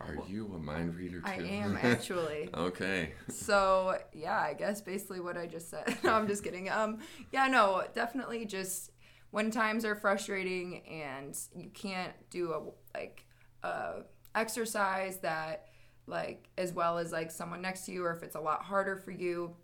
are 0.00 0.16
you 0.28 0.52
a 0.54 0.58
mind 0.58 0.96
reader 0.96 1.20
too? 1.20 1.26
i 1.30 1.34
am 1.36 1.78
actually 1.82 2.50
okay. 2.52 3.12
so 3.28 3.96
yeah 4.12 4.36
i 4.40 4.52
guess 4.52 4.80
basically 4.80 5.20
what 5.20 5.36
i 5.36 5.46
just 5.46 5.70
said 5.70 5.96
no 6.02 6.12
i'm 6.14 6.26
just 6.26 6.42
kidding 6.42 6.68
um 6.68 6.98
yeah 7.30 7.46
no 7.46 7.84
definitely 7.94 8.44
just 8.44 8.90
when 9.30 9.48
times 9.52 9.84
are 9.84 9.94
frustrating 9.94 10.82
and 10.88 11.38
you 11.54 11.70
can't 11.70 12.12
do 12.30 12.50
a 12.52 12.98
like 12.98 13.24
a 13.62 14.00
exercise 14.34 15.18
that 15.18 15.68
like 16.08 16.48
as 16.58 16.72
well 16.72 16.98
as 16.98 17.12
like 17.12 17.30
someone 17.30 17.62
next 17.62 17.82
to 17.86 17.92
you 17.92 18.04
or 18.04 18.12
if 18.12 18.24
it's 18.24 18.34
a 18.34 18.40
lot 18.40 18.60
harder 18.64 18.96
for 18.96 19.12
you 19.12 19.54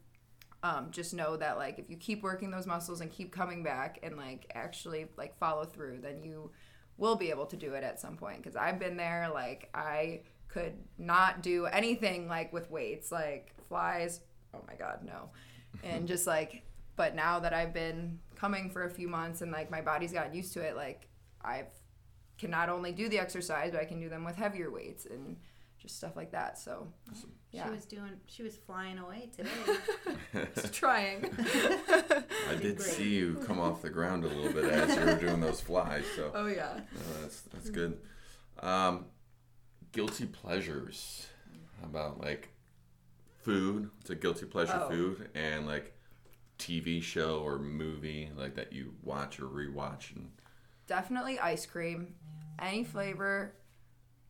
um, 0.62 0.88
just 0.90 1.14
know 1.14 1.36
that 1.36 1.56
like 1.56 1.78
if 1.78 1.88
you 1.88 1.96
keep 1.96 2.22
working 2.22 2.50
those 2.50 2.66
muscles 2.66 3.00
and 3.00 3.10
keep 3.10 3.32
coming 3.32 3.62
back 3.62 3.98
and 4.02 4.16
like 4.16 4.50
actually 4.54 5.06
like 5.16 5.38
follow 5.38 5.64
through 5.64 5.98
then 6.02 6.20
you 6.22 6.50
will 6.96 7.14
be 7.14 7.30
able 7.30 7.46
to 7.46 7.56
do 7.56 7.74
it 7.74 7.84
at 7.84 8.00
some 8.00 8.16
point. 8.16 8.38
Because 8.38 8.56
i've 8.56 8.78
been 8.78 8.96
there 8.96 9.30
like 9.32 9.68
i 9.74 10.20
could 10.48 10.74
not 10.96 11.42
do 11.42 11.66
anything 11.66 12.26
like 12.28 12.52
with 12.52 12.70
weights. 12.70 13.12
Like 13.12 13.54
flies 13.68 14.20
oh 14.54 14.60
my 14.66 14.74
god 14.74 15.00
no. 15.04 15.30
And 15.82 16.08
just 16.08 16.26
like 16.34 16.62
but 16.96 17.14
now 17.14 17.38
that 17.38 17.52
i've 17.52 17.72
been 17.72 18.18
coming 18.34 18.70
for 18.70 18.84
a 18.84 18.90
few 18.90 19.08
months 19.08 19.42
and 19.42 19.52
like 19.52 19.70
my 19.70 19.80
body's 19.80 20.12
gotten 20.12 20.34
used 20.34 20.52
to 20.54 20.60
it 20.60 20.74
like 20.74 21.08
i've 21.44 21.66
can 22.38 22.50
not 22.50 22.68
only 22.68 22.92
do 22.92 23.08
the 23.08 23.18
exercise 23.18 23.70
but 23.72 23.80
i 23.80 23.84
can 23.84 24.00
do 24.00 24.08
them 24.08 24.24
with 24.24 24.36
heavier 24.36 24.70
weights. 24.70 25.06
And 25.06 25.36
just 25.78 25.96
stuff 25.96 26.16
like 26.16 26.32
that 26.32 26.58
so 26.58 26.86
yeah 27.52 27.64
She 27.66 27.70
was 27.70 27.86
doing. 27.86 28.10
She 28.26 28.42
was 28.42 28.56
flying 28.56 28.98
away 28.98 29.30
today. 29.34 29.50
just 30.54 30.74
trying 30.74 31.24
I 32.50 32.54
did 32.60 32.76
Great. 32.76 32.80
see 32.80 33.08
you 33.14 33.40
come 33.46 33.58
off 33.60 33.80
the 33.82 33.90
ground 33.90 34.24
a 34.24 34.28
little 34.28 34.52
bit 34.52 34.64
as 34.66 34.94
you 34.96 35.04
were 35.04 35.14
doing 35.16 35.40
those 35.40 35.60
flies, 35.60 36.04
so 36.16 36.30
oh 36.34 36.46
yeah 36.46 36.80
no, 36.92 37.20
that's 37.22 37.40
that's 37.42 37.70
good. 37.70 37.98
Um, 38.60 39.06
guilty 39.92 40.26
pleasures. 40.26 41.26
How 41.80 41.86
about 41.86 42.20
like 42.20 42.48
food? 43.42 43.90
It's 44.00 44.10
a 44.10 44.14
guilty 44.16 44.46
pleasure 44.46 44.80
Oh. 44.82 44.88
food, 44.90 45.30
and 45.34 45.66
like 45.66 45.94
TV 46.58 47.00
show 47.02 47.38
or 47.38 47.58
movie 47.58 48.30
like 48.36 48.56
that 48.56 48.72
you 48.72 48.94
watch 49.02 49.38
or 49.40 49.44
rewatch, 49.46 50.14
and 50.16 50.30
definitely 50.86 51.38
ice 51.38 51.64
cream 51.66 52.14
any 52.58 52.82
flavor 52.82 53.54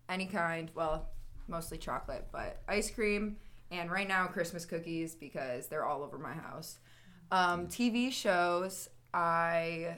any 0.09 0.27
kind 0.27 0.71
well 0.75 1.09
mostly 1.49 1.79
chocolate 1.79 2.27
but 2.33 2.61
ice 2.69 2.91
cream 2.91 3.37
and 3.71 3.91
right 3.91 4.09
now 4.09 4.27
christmas 4.27 4.65
cookies 4.65 5.15
because 5.15 5.67
they're 5.67 5.85
all 5.85 6.03
over 6.03 6.19
my 6.19 6.33
house. 6.35 6.79
Um, 7.31 7.67
tv 7.67 8.13
shows 8.13 8.89
i 9.13 9.97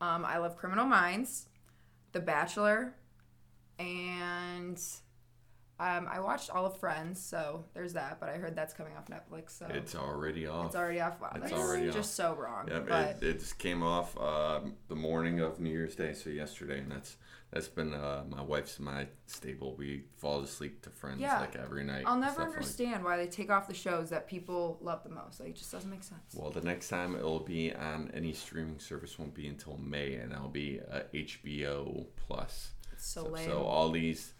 um, 0.00 0.24
i 0.24 0.38
love 0.38 0.56
criminal 0.56 0.86
minds 0.86 1.46
the 2.12 2.20
bachelor 2.20 2.94
and 3.78 4.80
um, 5.80 6.06
i 6.10 6.20
watched 6.20 6.50
all 6.50 6.64
of 6.66 6.76
friends 6.78 7.20
so 7.20 7.64
there's 7.74 7.92
that 7.94 8.18
but 8.20 8.28
i 8.28 8.34
heard 8.34 8.54
that's 8.54 8.74
coming 8.74 8.92
off 8.96 9.06
netflix 9.06 9.50
so 9.58 9.66
it's 9.70 9.94
already 9.94 10.46
off. 10.46 10.66
it's 10.66 10.76
already 10.76 11.00
off 11.00 11.20
wow 11.20 11.30
It's 11.34 11.50
that's 11.50 11.60
already 11.60 11.88
off. 11.88 11.94
just 11.94 12.14
so 12.14 12.34
wrong 12.34 12.68
Yep, 12.68 12.86
but 12.88 13.16
it, 13.20 13.22
it 13.22 13.38
just 13.40 13.58
came 13.58 13.82
off 13.82 14.16
um, 14.20 14.74
the 14.88 14.96
morning 14.96 15.40
of 15.40 15.58
New 15.60 15.70
Year's 15.70 15.94
Day, 15.96 16.12
so 16.12 16.30
yesterday, 16.30 16.78
and 16.78 16.90
that's 16.92 17.16
that's 17.50 17.68
been 17.68 17.92
uh, 17.92 18.24
my 18.30 18.40
wife's 18.40 18.80
my 18.80 19.06
staple. 19.26 19.74
We 19.76 20.04
fall 20.16 20.40
asleep 20.40 20.80
to 20.82 20.90
Friends 20.90 21.20
Yeah. 21.20 21.38
like 21.40 21.54
every 21.56 21.84
night. 21.84 22.04
I'll 22.06 22.16
never 22.16 22.32
stuff 22.32 22.46
like- 22.48 22.56
understand 22.56 23.04
why 23.04 23.18
they 23.18 23.26
take 23.26 23.50
off 23.50 23.68
the 23.68 23.74
shows 23.74 24.08
that 24.08 24.26
people 24.26 24.78
love 24.80 25.02
the 25.02 25.10
most. 25.10 25.38
Like, 25.38 25.50
it 25.50 25.56
just 25.56 25.70
doesn't 25.70 25.90
make 25.90 26.02
sense. 26.02 26.34
Well, 26.34 26.50
the 26.50 26.62
next 26.62 26.88
time 26.88 27.14
it'll 27.14 27.40
be 27.40 27.74
on 27.74 28.10
any 28.14 28.32
streaming 28.32 28.78
service 28.78 29.18
won't 29.18 29.34
be 29.34 29.48
until 29.48 29.76
May, 29.76 30.14
and 30.14 30.32
that'll 30.32 30.48
be 30.48 30.80
uh, 30.90 31.00
HBO 31.14 32.06
Plus. 32.16 32.70
It's 32.92 33.06
so, 33.06 33.24
So, 33.24 33.30
lame. 33.30 33.44
so 33.48 33.62
all 33.64 33.90
these, 33.90 34.32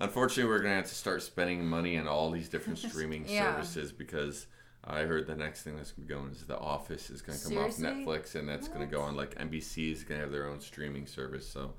unfortunately, 0.00 0.50
we're 0.50 0.58
gonna 0.60 0.76
have 0.76 0.88
to 0.88 0.94
start 0.94 1.22
spending 1.22 1.66
money 1.66 1.96
on 1.98 2.06
all 2.08 2.30
these 2.30 2.48
different 2.48 2.78
streaming 2.90 3.26
Yeah. 3.28 3.54
services 3.54 3.92
because 3.92 4.46
I 4.84 5.00
heard 5.02 5.26
the 5.26 5.34
next 5.36 5.62
thing 5.62 5.76
that's 5.76 5.92
gonna 5.92 6.06
be 6.06 6.14
going 6.14 6.30
is 6.32 6.44
The 6.46 6.58
Office 6.58 7.10
is 7.10 7.22
gonna 7.22 7.38
come 7.38 7.52
Seriously? 7.52 7.86
off 7.86 7.94
Netflix, 7.94 8.34
and 8.34 8.48
that's 8.48 8.68
gonna 8.68 8.86
go 8.86 9.00
on 9.02 9.16
like 9.16 9.34
NBC 9.38 9.92
is 9.92 10.04
gonna 10.04 10.20
have 10.20 10.30
their 10.32 10.46
own 10.48 10.60
streaming 10.60 11.06
service. 11.06 11.48
So, 11.48 11.74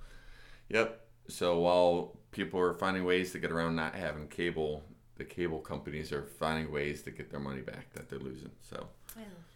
yep. 0.69 1.01
So 1.27 1.59
while 1.59 2.17
people 2.31 2.59
are 2.59 2.73
finding 2.73 3.03
ways 3.03 3.31
to 3.31 3.39
get 3.39 3.51
around 3.51 3.75
not 3.75 3.95
having 3.95 4.27
cable, 4.27 4.83
the 5.15 5.25
cable 5.25 5.59
companies 5.59 6.11
are 6.11 6.23
finding 6.23 6.71
ways 6.71 7.01
to 7.03 7.11
get 7.11 7.29
their 7.31 7.39
money 7.39 7.61
back 7.61 7.91
that 7.93 8.09
they're 8.09 8.19
losing. 8.19 8.51
So. 8.61 8.87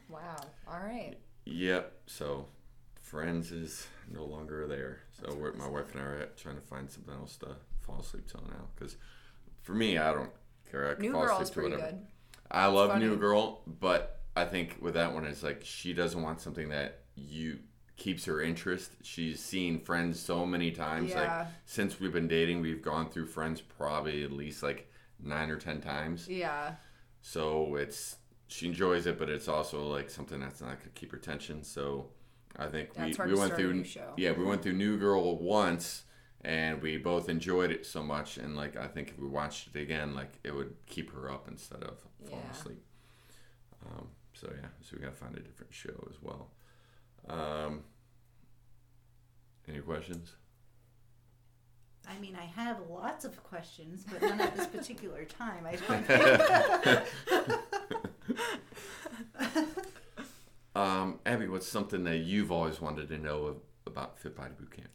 wow. 0.10 0.36
All 0.68 0.80
right. 0.80 1.16
Yep. 1.46 1.94
So, 2.08 2.46
Friends 3.02 3.52
is 3.52 3.88
no 4.12 4.24
longer 4.24 4.68
there. 4.68 5.00
So 5.20 5.34
we're, 5.36 5.54
my 5.54 5.68
wife 5.68 5.94
and 5.96 6.02
I 6.04 6.06
are 6.06 6.26
trying 6.38 6.56
to 6.58 6.62
find 6.62 6.90
something 6.92 7.14
else 7.16 7.38
to 7.38 7.56
fall 7.90 8.00
asleep 8.02 8.28
to 8.30 8.38
now. 8.38 8.68
Because 8.76 8.98
for 9.62 9.74
me, 9.74 9.98
I 9.98 10.14
don't 10.14 10.32
care. 10.72 10.92
I 10.92 10.94
can 10.96 11.02
New 11.04 11.12
fall 11.12 11.26
Girl 11.26 11.38
asleep 11.38 11.48
to 11.48 11.54
pretty 11.54 11.76
whatever. 11.76 11.92
good. 11.92 12.08
I 12.52 12.66
love 12.68 12.90
funny. 12.92 13.06
New 13.06 13.18
Girl, 13.18 13.62
but 13.68 14.22
I 14.36 14.46
think 14.46 14.78
with 14.82 14.94
that 14.96 15.14
one, 15.14 15.26
it's 15.26 15.44
like 15.44 15.62
she 15.64 15.94
doesn't 15.94 16.22
want 16.22 16.42
something 16.42 16.70
that 16.70 17.00
you 17.16 17.60
keeps 17.98 18.26
her 18.26 18.42
interest. 18.42 18.92
She's 19.04 19.44
seen 19.44 19.80
Friends 19.82 20.20
so 20.20 20.46
many 20.46 20.72
times. 20.72 21.14
Like 21.14 21.24
Yeah. 21.26 21.48
since 21.66 22.00
we've 22.00 22.14
been 22.14 22.28
dating, 22.30 22.62
we've 22.62 22.82
gone 22.82 23.10
through 23.10 23.26
Friends 23.28 23.62
probably 23.62 24.24
at 24.24 24.32
least 24.32 24.64
like 24.64 24.90
nine 25.22 25.50
or 25.50 25.58
ten 25.58 25.82
times. 25.82 26.28
Yeah. 26.28 26.76
So 27.22 27.76
it's 27.76 28.16
she 28.48 28.68
enjoys 28.68 29.06
it, 29.06 29.20
but 29.20 29.30
it's 29.30 29.48
also 29.48 29.84
like 29.88 30.10
something 30.10 30.40
that's 30.40 30.62
not 30.62 30.80
gonna 30.80 30.92
keep 30.96 31.12
her 31.12 31.18
attention. 31.18 31.62
So 31.64 32.08
I 32.58 32.68
think 32.68 32.90
Yeah, 32.96 33.04
we, 33.04 33.10
it's 33.10 33.18
hard 33.18 33.30
we 33.30 33.36
to 33.36 33.40
went 33.42 33.50
start 33.50 33.60
a 33.60 33.64
through 33.64 33.74
new 33.76 33.84
show. 33.84 34.14
yeah 34.18 34.32
we 34.32 34.44
went 34.46 34.64
through 34.64 34.74
New 34.74 34.98
Girl 34.98 35.38
once, 35.38 36.04
and 36.42 36.82
we 36.82 36.98
both 36.98 37.30
enjoyed 37.30 37.72
it 37.72 37.86
so 37.86 38.02
much. 38.04 38.38
And 38.38 38.56
like 38.56 38.76
I 38.78 38.88
think 38.88 39.10
if 39.10 39.20
we 39.20 39.28
watched 39.28 39.76
it 39.76 39.80
again, 39.80 40.16
like 40.16 40.34
it 40.44 40.54
would 40.56 40.74
keep 40.86 41.12
her 41.14 41.30
up 41.32 41.48
instead 41.48 41.84
of 41.84 42.00
falling 42.28 42.44
Yeah. 42.46 42.52
asleep. 42.52 42.84
Um, 43.86 44.08
so 44.34 44.50
yeah, 44.62 44.68
so 44.82 44.96
we 44.98 45.02
gotta 45.04 45.16
find 45.16 45.36
a 45.36 45.40
different 45.42 45.74
show 45.74 46.08
as 46.10 46.22
well. 46.22 46.52
Um, 47.28 47.84
any 49.68 49.80
questions? 49.80 50.36
I 52.08 52.18
mean, 52.20 52.36
I 52.36 52.46
have 52.46 52.78
lots 52.90 53.24
of 53.24 53.42
questions, 53.44 54.04
but 54.10 54.22
none 54.22 54.42
at 54.42 54.56
this 54.56 54.66
particular 54.68 55.26
time. 55.26 55.66
I 55.66 55.76
don't 55.76 56.06
think. 56.06 57.08
Um, 60.76 61.20
Abby, 61.26 61.48
what's 61.48 61.68
something 61.68 62.04
that 62.06 62.20
you've 62.20 62.52
always 62.52 62.80
wanted 62.80 63.10
to 63.10 63.18
know 63.18 63.44
of, 63.48 63.58
about 63.86 64.18
Fit 64.20 64.36
Body 64.36 64.54
Boot 64.58 64.72
Camp? 64.72 64.90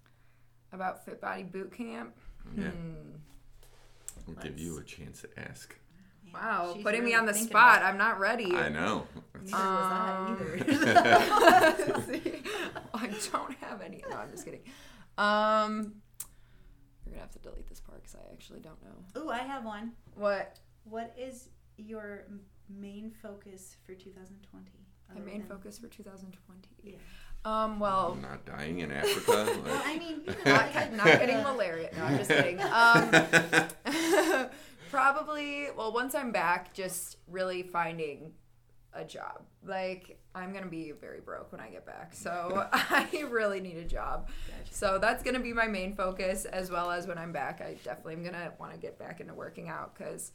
About 0.74 1.04
Fit 1.04 1.20
Body 1.20 1.44
Boot 1.44 1.72
Camp. 1.72 2.12
Yeah, 2.56 2.70
Hmm. 2.70 3.12
we'll 4.26 4.36
give 4.36 4.58
you 4.58 4.76
a 4.78 4.82
chance 4.82 5.22
to 5.22 5.28
ask. 5.38 5.76
Wow. 6.32 6.72
She's 6.74 6.82
Putting 6.82 7.04
me 7.04 7.14
on 7.14 7.26
the 7.26 7.32
spot. 7.34 7.82
I'm 7.82 7.96
not 7.96 8.18
ready. 8.18 8.52
I 8.56 8.68
know. 8.68 9.06
Neither 9.40 9.56
Um, 9.56 10.36
was 10.36 10.82
I 10.82 11.74
either. 11.94 12.02
See? 12.02 12.42
I 12.94 13.06
don't 13.32 13.54
have 13.60 13.80
any. 13.82 14.02
No, 14.10 14.16
I'm 14.16 14.30
just 14.32 14.44
kidding. 14.44 14.62
Um, 15.16 15.94
you're 17.06 17.12
gonna 17.12 17.20
have 17.20 17.30
to 17.32 17.38
delete 17.38 17.68
this 17.68 17.80
part 17.80 18.02
because 18.02 18.16
I 18.16 18.32
actually 18.32 18.60
don't 18.60 18.78
know. 18.82 19.22
Ooh, 19.22 19.30
I 19.30 19.38
have 19.38 19.64
one. 19.64 19.92
What 20.16 20.58
What 20.84 21.14
is 21.16 21.48
your 21.76 22.24
main 22.68 23.12
focus 23.22 23.76
for 23.84 23.94
2020? 23.94 24.70
my 25.14 25.20
main 25.20 25.38
than- 25.40 25.48
focus 25.48 25.78
for 25.78 25.86
2020? 25.86 26.68
Yeah. 26.82 26.96
Um, 27.44 27.78
well, 27.78 28.12
I'm 28.12 28.22
not 28.22 28.44
dying 28.46 28.80
in 28.80 28.90
Africa. 28.92 29.60
Well, 29.64 29.82
I 29.84 29.98
mean, 29.98 30.22
you 30.26 30.34
know, 30.44 30.52
not, 30.74 30.92
not 30.94 31.06
getting 31.06 31.42
malaria. 31.42 31.90
No, 31.96 32.04
I'm 32.04 32.16
just 32.16 32.30
kidding. 32.30 32.60
Um, 32.62 34.48
probably. 34.90 35.68
Well, 35.76 35.92
once 35.92 36.14
I'm 36.14 36.32
back, 36.32 36.72
just 36.72 37.18
really 37.28 37.62
finding 37.62 38.32
a 38.94 39.04
job. 39.04 39.42
Like 39.66 40.18
I'm 40.34 40.52
gonna 40.52 40.66
be 40.66 40.92
very 40.92 41.20
broke 41.20 41.50
when 41.52 41.60
I 41.60 41.68
get 41.68 41.84
back, 41.84 42.14
so 42.14 42.68
I 42.72 43.24
really 43.28 43.60
need 43.60 43.76
a 43.76 43.84
job. 43.84 44.28
So 44.70 44.98
that's 44.98 45.22
gonna 45.22 45.40
be 45.40 45.52
my 45.52 45.66
main 45.66 45.94
focus, 45.94 46.44
as 46.44 46.70
well 46.70 46.90
as 46.90 47.06
when 47.06 47.18
I'm 47.18 47.32
back. 47.32 47.60
I 47.60 47.74
definitely 47.84 48.14
am 48.14 48.24
gonna 48.24 48.52
want 48.58 48.72
to 48.72 48.78
get 48.78 48.98
back 48.98 49.20
into 49.20 49.34
working 49.34 49.68
out 49.68 49.94
because 49.96 50.32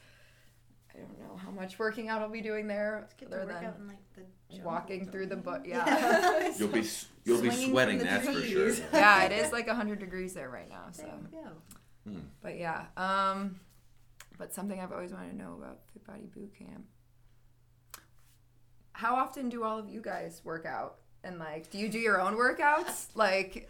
I 0.96 1.00
don't 1.00 1.20
know 1.20 1.38
how 1.38 1.52
much 1.52 1.80
working 1.80 2.10
out 2.10 2.22
I'll 2.22 2.30
be 2.30 2.42
doing 2.42 2.68
there, 2.68 3.08
Get 3.18 3.30
to 3.32 3.38
other 3.38 3.46
work 3.46 3.62
than 3.62 3.74
in 3.82 3.88
like 3.88 3.98
the 4.16 4.62
walking 4.64 5.06
through 5.10 5.28
the 5.28 5.36
you? 5.36 5.42
butt. 5.42 5.66
Yeah. 5.66 6.52
you'll 6.58 6.68
be 6.70 6.84
you'll 7.26 7.42
be 7.42 7.52
sweating. 7.52 8.00
from 8.00 8.08
the 8.08 8.14
That's 8.14 8.28
for 8.28 8.42
sure. 8.42 8.70
yeah, 8.94 9.24
it 9.26 9.32
is 9.32 9.52
like 9.52 9.68
100 9.68 10.00
degrees 10.00 10.34
there 10.34 10.50
right 10.50 10.70
now. 10.70 10.86
So. 10.92 11.04
There 11.04 11.42
you 11.42 11.46
go. 11.46 12.22
But 12.42 12.58
yeah, 12.58 12.86
um, 12.98 13.60
but 14.38 14.54
something 14.54 14.80
I've 14.80 14.92
always 14.92 15.12
wanted 15.12 15.32
to 15.32 15.38
know 15.38 15.54
about 15.60 15.80
Fit 15.94 16.06
Body 16.08 16.28
Boot 16.34 16.54
Camp. 16.58 16.86
How 18.94 19.16
often 19.16 19.50
do 19.50 19.64
all 19.64 19.78
of 19.78 19.88
you 19.90 20.02
guys 20.02 20.42
work 20.44 20.66
out? 20.66 20.98
And 21.24 21.38
like, 21.40 21.70
do 21.70 21.78
you 21.78 21.88
do 21.90 22.00
your 22.00 22.20
own 22.20 22.36
workouts? 22.36 23.08
Like, 23.16 23.70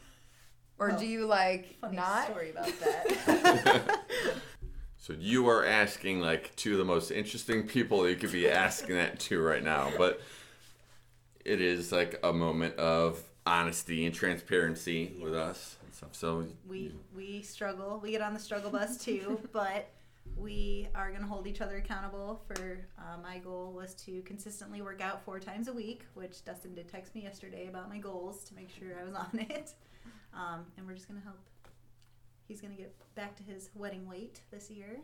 or 0.78 0.92
do 0.92 1.06
you 1.06 1.26
like 1.26 1.76
Funny 1.82 1.98
not? 1.98 2.28
story 2.28 2.52
about 2.52 2.72
that. 2.80 4.40
So 5.02 5.14
you 5.18 5.48
are 5.48 5.66
asking 5.66 6.20
like 6.20 6.54
two 6.58 6.74
of 6.74 6.78
the 6.78 6.86
most 6.86 7.10
interesting 7.10 7.66
people 7.66 8.08
you 8.08 8.18
could 8.18 8.34
be 8.34 8.50
asking 8.50 8.96
that 8.96 9.18
to 9.22 9.42
right 9.42 9.64
now, 9.64 9.92
but 9.98 10.22
it 11.46 11.62
is 11.62 11.92
like 11.92 12.20
a 12.22 12.34
moment 12.34 12.76
of 12.76 13.24
honesty 13.46 14.06
and 14.06 14.14
transparency 14.14 15.14
with 15.22 15.34
us 15.34 15.78
and 15.86 15.94
stuff. 15.94 16.10
So 16.12 16.46
we 16.68 16.92
we 17.16 17.42
struggle. 17.42 18.00
We 18.04 18.12
get 18.12 18.22
on 18.22 18.34
the 18.34 18.40
struggle 18.40 18.72
bus 18.72 18.98
too, 18.98 19.40
but 19.54 19.90
we 20.36 20.90
are 20.94 21.10
going 21.10 21.22
to 21.22 21.28
hold 21.28 21.48
each 21.48 21.62
other 21.62 21.78
accountable. 21.78 22.42
For 22.46 22.86
uh, 22.98 23.22
my 23.24 23.38
goal 23.38 23.72
was 23.72 23.96
to 24.06 24.22
consistently 24.24 24.82
work 24.82 25.02
out 25.02 25.24
four 25.24 25.40
times 25.40 25.70
a 25.70 25.74
week, 25.74 26.04
which 26.14 26.44
Dustin 26.44 26.76
did 26.76 26.90
text 26.90 27.16
me 27.16 27.24
yesterday 27.24 27.68
about 27.68 27.90
my 27.90 28.00
goals 28.00 28.44
to 28.46 28.54
make 28.54 28.70
sure 28.70 29.00
I 29.00 29.06
was 29.06 29.16
on 29.16 29.40
it. 29.50 29.74
Um, 30.34 30.66
and 30.78 30.86
we're 30.86 30.94
just 30.94 31.08
going 31.08 31.20
to 31.20 31.26
help 31.26 31.40
he's 32.50 32.60
gonna 32.60 32.74
get 32.76 32.94
back 33.16 33.38
to 33.38 33.44
his 33.44 33.70
wedding 33.74 34.06
weight 34.10 34.42
this 34.52 34.70
year. 34.70 35.00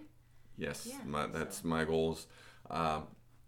Yes, 0.58 0.86
Yeah, 0.86 0.98
my, 1.06 1.28
that's 1.28 1.62
so- 1.62 1.68
my 1.70 1.86
goals. 1.86 2.28
Um, 2.70 3.04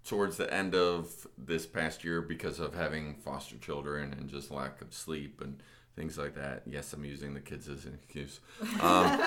towards 0.05 0.37
the 0.37 0.53
end 0.53 0.73
of 0.75 1.27
this 1.37 1.65
past 1.65 2.03
year, 2.05 2.21
because 2.21 2.59
of 2.61 2.73
having 2.75 3.15
foster 3.15 3.57
children 3.57 4.13
and 4.17 4.29
just 4.29 4.49
lack 4.51 4.81
of 4.81 4.93
sleep 4.93 5.41
and 5.41 5.61
things 5.97 6.17
like 6.17 6.35
that. 6.35 6.61
Yes, 6.65 6.93
I'm 6.93 7.03
using 7.03 7.33
the 7.33 7.41
kids 7.41 7.67
as 7.67 7.83
an 7.85 7.93
excuse. 7.95 8.39
Um, 8.79 9.19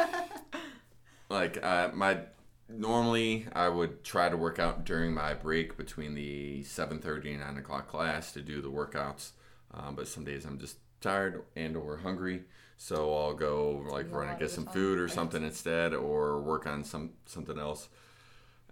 like 1.28 1.62
uh, 1.62 1.90
my 1.92 2.18
normally 2.68 3.46
I 3.52 3.68
would 3.68 4.04
try 4.04 4.28
to 4.28 4.36
work 4.36 4.58
out 4.58 4.84
during 4.84 5.12
my 5.12 5.34
break 5.34 5.76
between 5.76 6.14
the 6.14 6.62
7:30 6.62 7.30
and 7.32 7.40
9 7.40 7.56
o'clock 7.58 7.88
class 7.88 8.32
to 8.32 8.40
do 8.40 8.62
the 8.62 8.70
workouts. 8.70 9.32
Um, 9.72 9.94
but 9.96 10.08
some 10.08 10.24
days 10.24 10.44
I'm 10.44 10.58
just 10.58 10.76
tired 11.00 11.42
and 11.56 11.76
or 11.76 11.98
hungry, 11.98 12.44
so 12.82 13.14
I'll 13.14 13.34
go 13.34 13.84
like 13.90 14.10
run 14.10 14.30
and 14.30 14.38
get 14.38 14.50
some 14.50 14.64
food 14.64 14.98
or 14.98 15.06
something 15.06 15.44
instead, 15.44 15.92
or 15.92 16.40
work 16.40 16.66
on 16.66 16.82
some 16.82 17.10
something 17.26 17.58
else. 17.58 17.90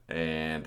And 0.09 0.67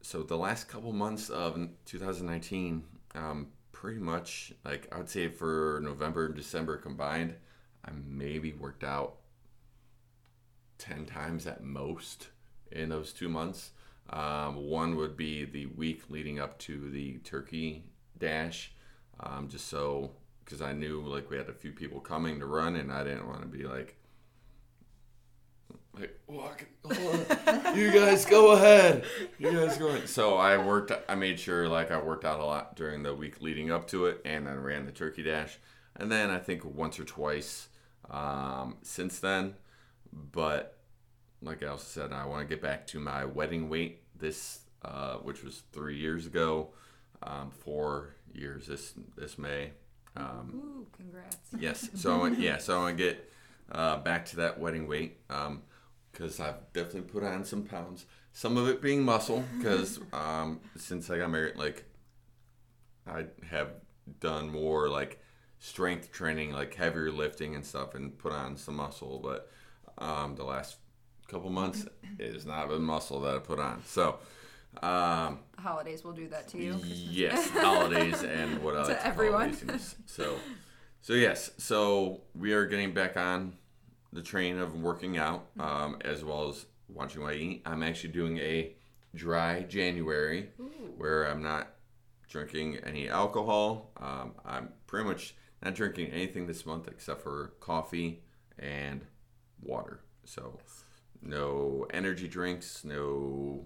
so 0.00 0.24
the 0.24 0.36
last 0.36 0.68
couple 0.68 0.92
months 0.92 1.30
of 1.30 1.54
2019, 1.84 2.82
um, 3.14 3.46
pretty 3.70 4.00
much 4.00 4.52
like 4.64 4.88
I 4.90 4.98
would 4.98 5.08
say 5.08 5.28
for 5.28 5.80
November 5.84 6.26
and 6.26 6.34
December 6.34 6.76
combined, 6.76 7.36
I 7.84 7.92
maybe 8.04 8.52
worked 8.52 8.82
out 8.82 9.14
10 10.78 11.06
times 11.06 11.46
at 11.46 11.62
most 11.62 12.30
in 12.72 12.88
those 12.88 13.12
two 13.12 13.28
months. 13.28 13.70
Um, 14.10 14.56
one 14.56 14.96
would 14.96 15.16
be 15.16 15.44
the 15.44 15.66
week 15.66 16.10
leading 16.10 16.40
up 16.40 16.58
to 16.60 16.90
the 16.90 17.18
turkey 17.18 17.84
dash, 18.18 18.72
um, 19.20 19.46
just 19.48 19.68
so 19.68 20.10
because 20.44 20.62
I 20.62 20.72
knew 20.72 21.02
like 21.02 21.30
we 21.30 21.36
had 21.36 21.48
a 21.48 21.54
few 21.54 21.72
people 21.72 22.00
coming 22.00 22.40
to 22.40 22.46
run, 22.46 22.76
and 22.76 22.92
I 22.92 23.04
didn't 23.04 23.28
want 23.28 23.42
to 23.42 23.48
be 23.48 23.64
like, 23.64 23.96
like 25.98 26.18
walk, 26.26 26.64
you 27.74 27.92
guys 27.92 28.24
go 28.24 28.52
ahead, 28.52 29.04
you 29.38 29.52
guys 29.52 29.76
go 29.78 29.88
ahead. 29.88 30.08
So 30.08 30.36
I 30.36 30.56
worked. 30.56 30.92
I 31.08 31.14
made 31.14 31.38
sure 31.38 31.68
like 31.68 31.90
I 31.90 32.00
worked 32.00 32.24
out 32.24 32.40
a 32.40 32.44
lot 32.44 32.76
during 32.76 33.02
the 33.02 33.14
week 33.14 33.42
leading 33.42 33.70
up 33.70 33.86
to 33.88 34.06
it, 34.06 34.20
and 34.24 34.46
then 34.46 34.60
ran 34.60 34.86
the 34.86 34.92
turkey 34.92 35.22
dash, 35.22 35.58
and 35.96 36.10
then 36.10 36.30
I 36.30 36.38
think 36.38 36.64
once 36.64 36.98
or 36.98 37.04
twice 37.04 37.68
um, 38.10 38.76
since 38.82 39.18
then. 39.18 39.54
But 40.12 40.78
like 41.42 41.62
I 41.62 41.66
also 41.66 41.84
said, 41.84 42.12
I 42.12 42.26
want 42.26 42.42
to 42.42 42.54
get 42.54 42.62
back 42.62 42.86
to 42.88 43.00
my 43.00 43.24
wedding 43.24 43.68
weight 43.68 44.00
this, 44.18 44.60
uh, 44.84 45.16
which 45.16 45.42
was 45.42 45.62
three 45.72 45.98
years 45.98 46.26
ago, 46.26 46.68
um, 47.22 47.50
four 47.50 48.14
years 48.32 48.66
this 48.66 48.94
this 49.16 49.38
May. 49.38 49.72
Um, 50.16 50.52
Ooh, 50.54 50.86
congrats. 50.96 51.36
yes, 51.58 51.88
so 51.94 52.14
I 52.14 52.18
want, 52.18 52.38
yeah, 52.38 52.58
so 52.58 52.76
I 52.76 52.82
want 52.82 52.98
to 52.98 53.04
get 53.04 53.32
uh, 53.70 53.96
back 53.98 54.26
to 54.26 54.36
that 54.36 54.58
wedding 54.58 54.86
weight 54.86 55.18
because 56.12 56.40
I've 56.40 56.72
definitely 56.72 57.02
put 57.02 57.24
on 57.24 57.44
some 57.44 57.62
pounds. 57.62 58.06
Some 58.32 58.56
of 58.56 58.68
it 58.68 58.80
being 58.80 59.02
muscle 59.02 59.44
because 59.58 60.00
um, 60.12 60.60
since 60.76 61.10
I 61.10 61.18
got 61.18 61.30
married, 61.30 61.56
like 61.56 61.84
I 63.06 63.26
have 63.50 63.68
done 64.20 64.50
more 64.50 64.88
like 64.88 65.22
strength 65.58 66.12
training, 66.12 66.52
like 66.52 66.74
heavier 66.74 67.10
lifting 67.10 67.54
and 67.54 67.64
stuff, 67.64 67.94
and 67.94 68.16
put 68.18 68.32
on 68.32 68.56
some 68.56 68.76
muscle. 68.76 69.20
But 69.22 69.50
um, 69.98 70.36
the 70.36 70.44
last 70.44 70.76
couple 71.28 71.50
months, 71.50 71.86
it 72.18 72.34
has 72.34 72.44
not 72.44 72.68
been 72.68 72.82
muscle 72.82 73.20
that 73.22 73.36
I 73.36 73.38
put 73.38 73.58
on. 73.58 73.82
So. 73.86 74.18
Um, 74.80 75.40
Holidays 75.58 76.02
will 76.02 76.12
do 76.12 76.28
that 76.28 76.48
to 76.48 76.58
you. 76.58 76.80
Yes, 76.84 77.50
holidays 77.54 78.22
and 78.22 78.62
what 78.62 78.74
else? 78.76 78.88
To 78.88 78.94
like 78.94 79.02
to 79.02 79.10
call 79.10 79.12
everyone. 79.12 79.80
So, 80.06 80.36
so 81.02 81.12
yes, 81.12 81.50
so 81.58 82.22
we 82.34 82.52
are 82.52 82.66
getting 82.66 82.92
back 82.94 83.16
on 83.16 83.54
the 84.12 84.22
train 84.22 84.58
of 84.58 84.74
working 84.80 85.18
out, 85.18 85.46
um, 85.58 85.98
as 86.04 86.24
well 86.24 86.48
as 86.48 86.66
watching 86.88 87.22
what 87.22 87.34
I 87.34 87.36
eat. 87.36 87.62
I'm 87.64 87.82
actually 87.82 88.12
doing 88.12 88.38
a 88.38 88.74
dry 89.14 89.62
January 89.62 90.50
where 90.96 91.24
I'm 91.24 91.42
not 91.42 91.68
drinking 92.28 92.78
any 92.84 93.08
alcohol. 93.08 93.92
Um, 93.98 94.32
I'm 94.44 94.70
pretty 94.86 95.06
much 95.06 95.34
not 95.62 95.74
drinking 95.74 96.08
anything 96.08 96.46
this 96.46 96.66
month 96.66 96.88
except 96.88 97.22
for 97.22 97.52
coffee 97.60 98.22
and 98.58 99.04
water. 99.62 100.00
So, 100.24 100.58
no 101.20 101.86
energy 101.92 102.26
drinks, 102.26 102.84
no 102.84 103.64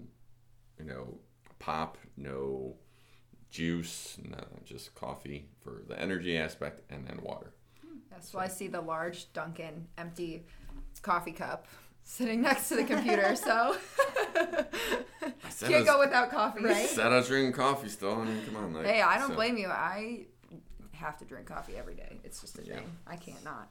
you 0.79 0.85
know, 0.85 1.17
pop, 1.59 1.97
no 2.15 2.75
juice, 3.49 4.17
no, 4.23 4.39
just 4.65 4.93
coffee 4.95 5.47
for 5.61 5.83
the 5.87 5.99
energy 5.99 6.37
aspect, 6.37 6.81
and 6.91 7.07
then 7.07 7.19
water. 7.23 7.53
Yeah, 8.11 8.19
so 8.19 8.39
I 8.39 8.47
see 8.47 8.67
the 8.67 8.81
large 8.81 9.31
Dunkin' 9.33 9.87
empty 9.97 10.45
coffee 11.01 11.31
cup 11.31 11.67
sitting 12.03 12.41
next 12.43 12.69
to 12.69 12.75
the 12.75 12.83
computer. 12.83 13.35
So 13.35 13.75
I 14.35 14.65
can't 15.59 15.73
was, 15.73 15.85
go 15.85 15.99
without 15.99 16.29
coffee. 16.31 16.63
Right. 16.63 16.87
said 16.89 17.07
I 17.07 17.17
was 17.17 17.27
drinking 17.27 17.53
coffee 17.53 17.89
still. 17.89 18.13
I 18.21 18.25
mean, 18.25 18.41
come 18.45 18.55
on. 18.57 18.73
Like, 18.73 18.85
Hey, 18.85 19.01
I 19.01 19.17
don't 19.17 19.29
so- 19.29 19.35
blame 19.35 19.57
you. 19.57 19.67
I 19.67 20.25
have 20.93 21.17
to 21.17 21.25
drink 21.25 21.47
coffee 21.47 21.75
every 21.77 21.95
day. 21.95 22.19
It's 22.23 22.41
just 22.41 22.57
a 22.59 22.63
Yeah. 22.63 22.75
thing. 22.77 22.91
I 23.05 23.15
can't 23.15 23.43
not. 23.43 23.69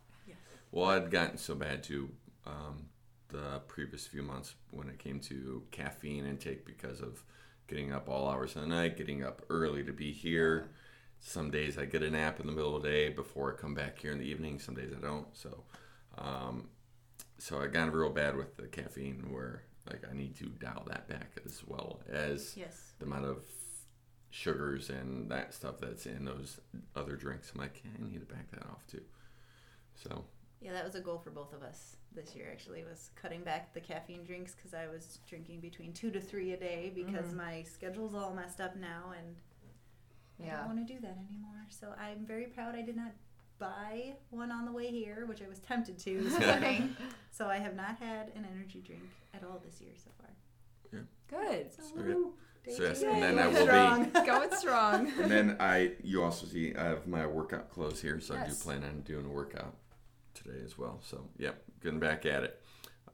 Well, 0.73 0.87
I'd 0.90 1.11
gotten 1.11 1.38
so 1.38 1.55
bad 1.55 1.83
too 1.83 2.11
um, 2.47 2.88
the 3.29 3.61
previous 3.67 4.07
few 4.07 4.23
months 4.23 4.55
when 4.71 4.89
it 4.89 4.99
came 4.99 5.21
to 5.21 5.62
caffeine 5.71 6.27
intake 6.27 6.65
because 6.65 7.01
of 7.01 7.23
getting 7.67 7.93
up 7.93 8.09
all 8.09 8.29
hours 8.29 8.55
of 8.57 8.62
the 8.62 8.69
night, 8.69 8.97
getting 8.97 9.25
up 9.25 9.43
early 9.51 9.83
to 9.85 9.93
be 9.93 10.12
here. 10.12 10.71
Some 11.19 11.51
days 11.51 11.79
I 11.79 11.87
get 11.87 12.03
a 12.03 12.11
nap 12.11 12.39
in 12.41 12.47
the 12.47 12.53
middle 12.53 12.77
of 12.77 12.83
the 12.83 12.89
day 12.89 13.09
before 13.09 13.53
I 13.53 13.61
come 13.61 13.75
back 13.75 13.99
here 13.99 14.12
in 14.12 14.19
the 14.19 14.25
evening. 14.25 14.59
Some 14.61 14.75
days 14.75 14.93
I 14.97 15.01
don't. 15.01 15.27
So, 15.33 15.65
um, 16.19 16.69
so 17.39 17.61
I 17.61 17.67
got 17.67 17.93
real 17.93 18.11
bad 18.11 18.37
with 18.37 18.57
the 18.57 18.67
caffeine 18.69 19.27
where 19.33 19.62
like 19.91 20.03
I 20.09 20.15
need 20.15 20.37
to 20.37 20.47
dial 20.47 20.85
that 20.89 21.09
back 21.09 21.41
as 21.45 21.62
well 21.67 22.01
as 22.12 22.55
Yes. 22.57 22.93
the 22.99 23.07
amount 23.07 23.25
of 23.25 23.39
sugars 24.31 24.91
and 24.91 25.31
that 25.31 25.55
stuff 25.55 25.77
that's 25.81 26.07
in 26.07 26.25
those 26.25 26.61
other 26.95 27.17
drinks. 27.17 27.51
I'm 27.55 27.61
like, 27.61 27.83
I 27.85 28.03
need 28.03 28.21
to 28.21 28.27
back 28.27 28.51
that 28.53 28.62
off 28.65 28.87
too. 28.87 29.03
So 29.95 30.25
Yeah, 30.61 30.73
that 30.73 30.85
was 30.85 30.95
a 30.95 31.01
goal 31.01 31.19
for 31.19 31.31
both 31.31 31.53
of 31.53 31.62
us 31.62 31.97
this 32.14 32.35
year. 32.35 32.49
Actually, 32.51 32.85
was 32.85 33.11
cutting 33.14 33.42
back 33.42 33.73
the 33.75 33.81
caffeine 33.81 34.25
drinks 34.25 34.55
because 34.55 34.75
I 34.75 34.87
was 34.87 35.19
drinking 35.29 35.61
between 35.61 35.92
two 35.92 36.11
to 36.11 36.21
three 36.21 36.53
a 36.53 36.57
day 36.57 36.90
because 36.95 37.27
Mhm. 37.33 37.37
my 37.37 37.62
schedule's 37.62 38.14
all 38.14 38.33
messed 38.35 38.61
up 38.61 38.77
now, 38.77 39.12
and 39.16 39.37
I 40.42 40.57
don't 40.57 40.66
want 40.77 40.87
to 40.87 40.95
do 40.95 41.01
that 41.01 41.16
anymore. 41.29 41.66
So 41.71 41.95
I'm 41.99 42.25
very 42.27 42.47
proud 42.47 42.75
I 42.75 42.83
did 42.83 42.97
not 42.97 43.12
buy 43.59 44.14
one 44.31 44.51
on 44.51 44.64
the 44.66 44.73
way 44.73 44.90
here, 44.90 45.25
which 45.27 45.42
I 45.42 45.49
was 45.49 45.59
tempted 45.61 45.99
to 46.01 46.21
this 46.23 46.38
morning. 46.47 46.95
so 47.31 47.47
I 47.49 47.57
have 47.59 47.75
not 47.75 47.97
had 47.97 48.29
an 48.35 48.45
energy 48.45 48.81
drink 48.83 49.09
at 49.35 49.42
all 49.45 49.59
this 49.64 49.81
year 49.81 49.92
so 49.97 50.11
far. 50.19 50.27
Good. 51.29 51.73
So, 51.73 51.83
So, 51.83 51.95
yeah. 51.97 52.14
woo, 52.14 52.35
day 52.64 52.73
So, 52.77 52.83
yes, 52.85 53.01
two. 53.01 53.09
and 53.09 53.21
then 53.23 53.38
I 53.38 53.47
will 53.49 53.55
be- 53.55 53.61
strong. 53.62 54.11
Going 54.27 54.55
strong. 54.55 55.11
and 55.21 55.31
then 55.31 55.57
I, 55.59 55.92
you 56.05 56.23
also 56.23 56.47
see, 56.47 56.73
I 56.77 56.85
have 56.85 57.07
my 57.09 57.27
workout 57.27 57.69
clothes 57.71 58.01
here, 58.01 58.21
so 58.21 58.35
I 58.37 58.45
do 58.45 58.51
Yes. 58.53 58.62
plan 58.62 58.85
on 58.85 59.01
doing 59.01 59.27
a 59.27 59.29
workout 59.29 59.75
today 60.37 60.59
as 60.64 60.79
well. 60.79 61.01
So, 61.03 61.29
yep, 61.38 61.62
getting 61.83 61.99
back 62.01 62.25
at 62.27 62.44
it. 62.44 62.62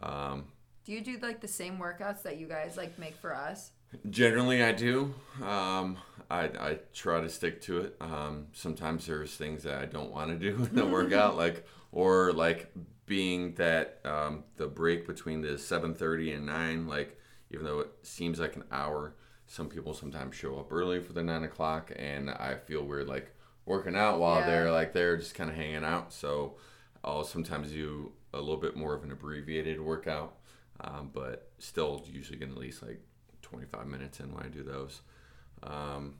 Um, 0.02 0.44
Do 0.84 0.92
you 0.92 1.00
do 1.00 1.18
like 1.22 1.40
the 1.40 1.48
same 1.48 1.78
workouts 1.78 2.22
that 2.22 2.38
you 2.38 2.46
guys 2.46 2.76
like 2.76 2.98
make 2.98 3.16
for 3.16 3.34
us? 3.34 3.70
generally, 4.10 4.62
I 4.62 4.72
do. 4.72 5.14
Um, 5.42 5.98
I, 6.30 6.44
I 6.44 6.78
try 6.94 7.20
to 7.20 7.28
stick 7.28 7.60
to 7.62 7.80
it. 7.82 7.96
Um, 8.00 8.46
sometimes 8.52 9.06
there's 9.06 9.34
things 9.36 9.62
that 9.64 9.78
I 9.82 9.84
don't 9.86 10.10
want 10.10 10.30
to 10.30 10.36
do 10.36 10.56
in 10.64 10.74
the 10.74 10.86
workout, 10.98 11.36
like 11.36 11.66
or 11.92 12.32
like 12.32 12.72
being 13.06 13.52
that 13.56 14.00
um, 14.04 14.44
the 14.56 14.66
break 14.66 15.06
between 15.06 15.42
the 15.42 15.48
7:30 15.58 16.36
and 16.36 16.46
9, 16.46 16.86
like 16.88 17.18
even 17.50 17.66
though 17.66 17.80
it 17.80 17.90
seems 18.02 18.40
like 18.40 18.56
an 18.56 18.64
hour, 18.72 19.14
some 19.46 19.68
people 19.68 19.92
sometimes 19.92 20.34
show 20.34 20.58
up 20.58 20.72
early 20.72 20.98
for 21.00 21.12
the 21.12 21.22
nine 21.22 21.44
o'clock, 21.44 21.92
and 21.94 22.30
I 22.30 22.54
feel 22.56 22.82
weird 22.84 23.08
like 23.08 23.30
working 23.66 23.94
out 23.94 24.18
while 24.18 24.40
Yeah. 24.40 24.46
they're 24.46 24.72
like 24.72 24.94
they're 24.94 25.18
just 25.18 25.34
kind 25.34 25.50
of 25.50 25.56
hanging 25.56 25.84
out. 25.84 26.14
So 26.14 26.54
I'll 27.04 27.24
sometimes 27.24 27.70
do 27.70 28.12
a 28.32 28.38
little 28.38 28.56
bit 28.56 28.76
more 28.76 28.94
of 28.94 29.04
an 29.04 29.12
abbreviated 29.12 29.80
workout, 29.80 30.36
um, 30.80 31.10
but 31.12 31.50
still 31.58 32.02
usually 32.06 32.38
get 32.38 32.48
at 32.48 32.56
least 32.56 32.82
like 32.82 33.00
25 33.42 33.86
minutes 33.86 34.20
in 34.20 34.32
when 34.32 34.44
I 34.44 34.48
do 34.48 34.62
those. 34.62 35.02
Um, 35.62 36.14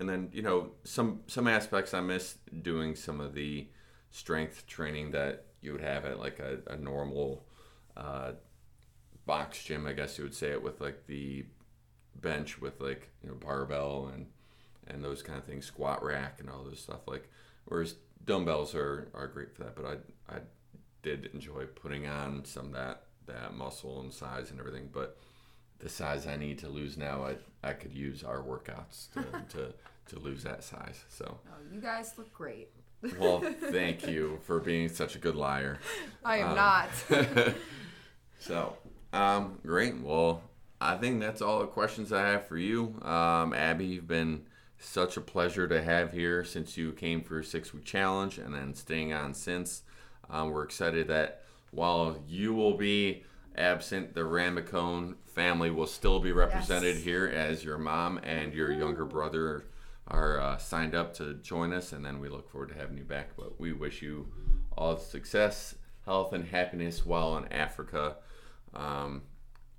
and 0.00 0.08
then 0.08 0.28
you 0.32 0.42
know 0.42 0.70
some 0.84 1.20
some 1.26 1.48
aspects 1.48 1.92
I 1.92 2.00
miss 2.00 2.36
doing 2.62 2.94
some 2.94 3.20
of 3.20 3.34
the 3.34 3.68
strength 4.10 4.66
training 4.66 5.10
that 5.12 5.46
you 5.60 5.72
would 5.72 5.80
have 5.80 6.04
at 6.04 6.18
like 6.18 6.38
a, 6.38 6.58
a 6.72 6.76
normal 6.76 7.44
uh, 7.96 8.32
box 9.26 9.62
gym, 9.62 9.86
I 9.86 9.92
guess 9.92 10.18
you 10.18 10.24
would 10.24 10.34
say 10.34 10.50
it 10.50 10.62
with 10.62 10.80
like 10.80 11.06
the 11.06 11.46
bench 12.16 12.60
with 12.60 12.80
like 12.80 13.10
you 13.22 13.28
know 13.28 13.36
barbell 13.36 14.10
and 14.12 14.26
and 14.86 15.04
those 15.04 15.22
kind 15.22 15.38
of 15.38 15.44
things, 15.44 15.66
squat 15.66 16.02
rack 16.02 16.40
and 16.40 16.48
all 16.48 16.64
those 16.64 16.80
stuff. 16.80 17.06
Like 17.06 17.28
whereas 17.66 17.96
dumbbells 18.24 18.74
are, 18.74 19.08
are 19.14 19.26
great 19.26 19.54
for 19.54 19.64
that, 19.64 19.74
but 19.76 19.84
I 19.84 20.34
I 20.36 20.38
did 21.02 21.30
enjoy 21.32 21.64
putting 21.66 22.06
on 22.06 22.44
some 22.44 22.66
of 22.66 22.72
that 22.72 23.02
that 23.26 23.54
muscle 23.54 24.00
and 24.00 24.12
size 24.12 24.50
and 24.50 24.58
everything, 24.60 24.88
but 24.92 25.18
the 25.78 25.88
size 25.88 26.26
I 26.26 26.36
need 26.36 26.58
to 26.60 26.68
lose 26.68 26.96
now, 26.96 27.24
I 27.24 27.36
I 27.62 27.72
could 27.72 27.92
use 27.94 28.22
our 28.24 28.42
workouts 28.42 29.12
to 29.12 29.22
to, 29.56 29.74
to 30.14 30.18
lose 30.18 30.42
that 30.44 30.64
size. 30.64 31.04
So 31.08 31.38
Oh, 31.48 31.52
you 31.72 31.80
guys 31.80 32.14
look 32.18 32.32
great. 32.32 32.68
Well, 33.18 33.40
thank 33.70 34.06
you 34.08 34.40
for 34.42 34.58
being 34.58 34.88
such 34.88 35.14
a 35.14 35.18
good 35.18 35.36
liar. 35.36 35.78
I 36.24 36.38
am 36.38 36.48
Um, 36.50 36.56
not. 36.56 36.88
so, 38.40 38.76
um, 39.12 39.58
great. 39.64 39.96
Well, 40.00 40.42
I 40.80 40.96
think 40.96 41.20
that's 41.20 41.40
all 41.42 41.60
the 41.60 41.66
questions 41.66 42.12
I 42.12 42.22
have 42.28 42.46
for 42.48 42.56
you. 42.56 42.98
Um, 43.02 43.52
Abby, 43.54 43.86
you've 43.86 44.08
been 44.08 44.46
such 44.78 45.16
a 45.16 45.20
pleasure 45.20 45.66
to 45.68 45.82
have 45.82 46.12
here 46.12 46.44
since 46.44 46.76
you 46.76 46.92
came 46.92 47.22
for 47.22 47.40
a 47.40 47.44
six 47.44 47.74
week 47.74 47.84
challenge 47.84 48.38
and 48.38 48.54
then 48.54 48.74
staying 48.74 49.12
on 49.12 49.34
since. 49.34 49.82
Um, 50.30 50.50
we're 50.50 50.64
excited 50.64 51.08
that 51.08 51.42
while 51.70 52.22
you 52.26 52.54
will 52.54 52.76
be 52.76 53.24
absent, 53.56 54.14
the 54.14 54.20
Ramacone 54.20 55.16
family 55.26 55.70
will 55.70 55.86
still 55.86 56.20
be 56.20 56.32
represented 56.32 56.96
Yes. 56.96 57.04
here 57.04 57.26
as 57.26 57.64
your 57.64 57.78
mom 57.78 58.18
and 58.22 58.54
your 58.54 58.72
younger 58.72 59.04
brother 59.04 59.64
are 60.06 60.40
uh, 60.40 60.56
signed 60.56 60.94
up 60.94 61.12
to 61.14 61.34
join 61.34 61.72
us, 61.72 61.92
and 61.92 62.04
then 62.04 62.18
we 62.18 62.28
look 62.28 62.48
forward 62.50 62.70
to 62.70 62.74
having 62.74 62.96
you 62.96 63.04
back. 63.04 63.30
But 63.36 63.60
we 63.60 63.72
wish 63.72 64.00
you 64.00 64.28
all 64.76 64.96
success, 64.96 65.74
health, 66.06 66.32
and 66.32 66.46
happiness 66.46 67.04
while 67.04 67.36
in 67.36 67.50
Africa. 67.52 68.16
Um, 68.74 69.22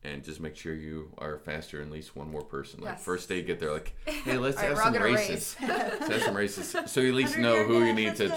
and 0.04 0.24
just 0.24 0.40
make 0.40 0.56
sure 0.56 0.74
you 0.74 1.12
are 1.18 1.38
faster 1.40 1.78
than 1.78 1.88
at 1.88 1.94
least 1.94 2.16
one 2.16 2.32
more 2.32 2.44
person. 2.44 2.82
Like 2.82 2.94
Yes. 2.94 3.04
first 3.04 3.28
day 3.30 3.38
you 3.38 3.44
get 3.44 3.60
there, 3.60 3.72
like, 3.74 3.94
hey, 4.06 4.38
let's 4.38 4.58
right, 4.58 4.68
have 4.70 4.78
some 4.78 4.94
races. 4.94 5.56
let's 5.62 6.08
have 6.08 6.22
some 6.24 6.36
races, 6.38 6.76
so 6.86 7.02
you 7.02 7.10
at 7.10 7.16
least 7.16 7.38
know 7.38 7.64
who 7.66 7.84
you 7.84 7.94
need 7.94 8.16
to. 8.18 8.28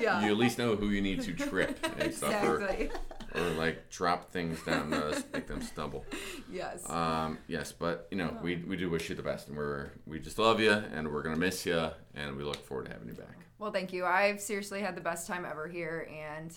yeah. 0.00 0.20
You 0.24 0.30
at 0.30 0.36
least 0.36 0.58
know 0.58 0.76
who 0.76 0.90
you 0.90 1.02
need 1.02 1.22
to 1.22 1.32
trip 1.32 1.84
and 1.98 2.14
stuff, 2.14 2.42
or, 2.44 2.88
or 3.34 3.40
like 3.58 3.90
drop 3.90 4.30
things 4.30 4.62
down, 4.62 4.90
to 4.90 5.24
make 5.32 5.46
them 5.48 5.62
stumble. 5.62 6.04
Yes. 6.50 6.88
Um, 6.88 7.38
yes, 7.48 7.72
but 7.72 8.06
you 8.10 8.16
know, 8.16 8.36
we, 8.42 8.56
we 8.56 8.76
do 8.76 8.88
wish 8.88 9.08
you 9.08 9.16
the 9.16 9.22
best, 9.22 9.48
and 9.48 9.56
we're 9.56 9.90
we 10.06 10.20
just 10.20 10.38
love 10.38 10.60
you, 10.60 10.70
and 10.72 11.12
we're 11.12 11.22
gonna 11.22 11.36
miss 11.36 11.66
you, 11.66 11.90
and 12.14 12.36
we 12.36 12.44
look 12.44 12.64
forward 12.64 12.86
to 12.86 12.92
having 12.92 13.08
you 13.08 13.14
back. 13.14 13.36
Well, 13.58 13.72
thank 13.72 13.92
you. 13.92 14.06
I've 14.06 14.40
seriously 14.40 14.80
had 14.80 14.94
the 14.94 15.02
best 15.02 15.26
time 15.26 15.44
ever 15.44 15.68
here. 15.68 16.08
And 16.10 16.56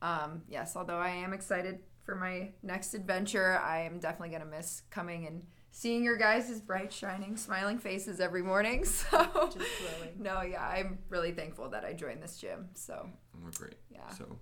um, 0.00 0.42
yes, 0.48 0.76
although 0.76 0.96
I 0.98 1.10
am 1.10 1.32
excited 1.34 1.80
for 2.08 2.14
my 2.14 2.48
next 2.62 2.94
adventure, 2.94 3.58
I 3.58 3.80
am 3.80 3.98
definitely 3.98 4.30
going 4.30 4.40
to 4.40 4.48
miss 4.48 4.80
coming 4.88 5.26
and 5.26 5.42
seeing 5.72 6.02
your 6.02 6.16
guys' 6.16 6.58
bright, 6.58 6.90
shining, 6.90 7.36
smiling 7.36 7.78
faces 7.78 8.18
every 8.18 8.42
morning. 8.42 8.86
So, 9.10 9.50
Just 9.52 10.18
no, 10.18 10.40
yeah, 10.40 10.66
I'm 10.66 11.00
really 11.10 11.32
thankful 11.32 11.68
that 11.68 11.84
I 11.84 11.92
joined 11.92 12.22
this 12.22 12.38
gym. 12.38 12.70
So, 12.72 13.10
We're 13.44 13.50
great. 13.50 13.74
Yeah. 13.92 14.08
So, 14.08 14.38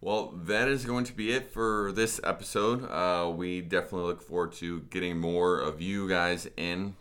well, 0.00 0.32
that 0.46 0.66
is 0.66 0.84
going 0.84 1.04
to 1.04 1.12
be 1.12 1.30
it 1.30 1.52
for 1.52 1.92
this 1.92 2.20
episode. 2.24 2.84
Uh, 2.90 3.30
we 3.30 3.60
definitely 3.60 4.08
look 4.08 4.20
forward 4.20 4.50
to 4.54 4.80
getting 4.90 5.16
more 5.16 5.60
of 5.60 5.80
you 5.80 6.08
guys 6.08 6.48
in 6.56 6.96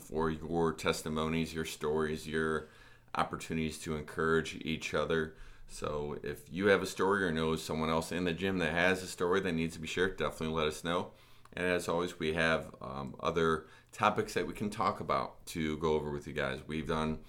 for 0.00 0.30
your 0.30 0.72
testimonies, 0.72 1.52
your 1.52 1.66
stories, 1.66 2.26
your 2.26 2.68
opportunities 3.14 3.78
to 3.80 3.94
encourage 3.94 4.54
each 4.62 4.94
other. 4.94 5.34
So, 5.68 6.18
if 6.22 6.42
you 6.52 6.66
have 6.66 6.82
a 6.82 6.86
story 6.86 7.24
or 7.24 7.32
know 7.32 7.56
someone 7.56 7.90
else 7.90 8.12
in 8.12 8.24
the 8.24 8.32
gym 8.32 8.58
that 8.58 8.72
has 8.72 9.02
a 9.02 9.06
story 9.06 9.40
that 9.40 9.52
needs 9.52 9.74
to 9.74 9.80
be 9.80 9.88
shared, 9.88 10.16
definitely 10.16 10.54
let 10.54 10.68
us 10.68 10.84
know. 10.84 11.10
And 11.52 11.66
as 11.66 11.88
always, 11.88 12.18
we 12.18 12.34
have 12.34 12.74
um, 12.80 13.14
other 13.20 13.66
topics 13.92 14.34
that 14.34 14.46
we 14.46 14.52
can 14.52 14.70
talk 14.70 15.00
about 15.00 15.44
to 15.46 15.76
go 15.78 15.94
over 15.94 16.10
with 16.10 16.26
you 16.26 16.32
guys. 16.32 16.60
We've 16.66 16.86
done 16.86 17.20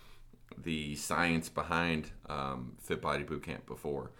the 0.57 0.95
science 0.95 1.49
behind 1.49 2.11
um, 2.27 2.73
Fit 2.79 3.01
Body 3.01 3.23
Bootcamp 3.23 3.65
before. 3.65 4.11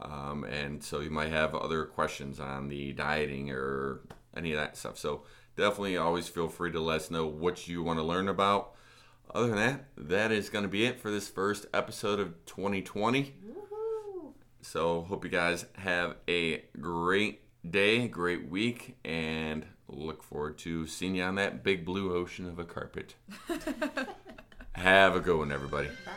Um, 0.00 0.44
and 0.44 0.82
so 0.82 1.00
you 1.00 1.10
might 1.10 1.30
have 1.30 1.54
other 1.54 1.84
questions 1.84 2.40
on 2.40 2.68
the 2.68 2.92
dieting 2.92 3.50
or 3.50 4.00
any 4.36 4.52
of 4.52 4.58
that 4.58 4.76
stuff. 4.76 4.98
So 4.98 5.22
definitely 5.56 5.96
always 5.96 6.28
feel 6.28 6.48
free 6.48 6.72
to 6.72 6.80
let 6.80 7.02
us 7.02 7.10
know 7.10 7.26
what 7.26 7.68
you 7.68 7.82
want 7.82 7.98
to 7.98 8.04
learn 8.04 8.28
about. 8.28 8.74
Other 9.34 9.48
than 9.48 9.56
that, 9.56 9.84
that 9.96 10.32
is 10.32 10.48
going 10.50 10.64
to 10.64 10.68
be 10.68 10.84
it 10.84 11.00
for 11.00 11.10
this 11.10 11.28
first 11.28 11.66
episode 11.72 12.20
of 12.20 12.44
2020. 12.46 13.34
Woohoo! 13.46 14.32
So 14.60 15.02
hope 15.02 15.24
you 15.24 15.30
guys 15.30 15.64
have 15.76 16.16
a 16.28 16.64
great 16.80 17.40
day, 17.68 18.08
great 18.08 18.48
week, 18.48 18.98
and 19.04 19.64
look 19.88 20.22
forward 20.22 20.58
to 20.58 20.86
seeing 20.86 21.14
you 21.14 21.22
on 21.22 21.36
that 21.36 21.62
big 21.62 21.84
blue 21.84 22.14
ocean 22.14 22.46
of 22.46 22.58
a 22.58 22.64
carpet. 22.64 23.14
have 24.72 25.16
a 25.16 25.20
good 25.20 25.38
one, 25.38 25.52
everybody. 25.52 25.88
Bye. 26.04 26.12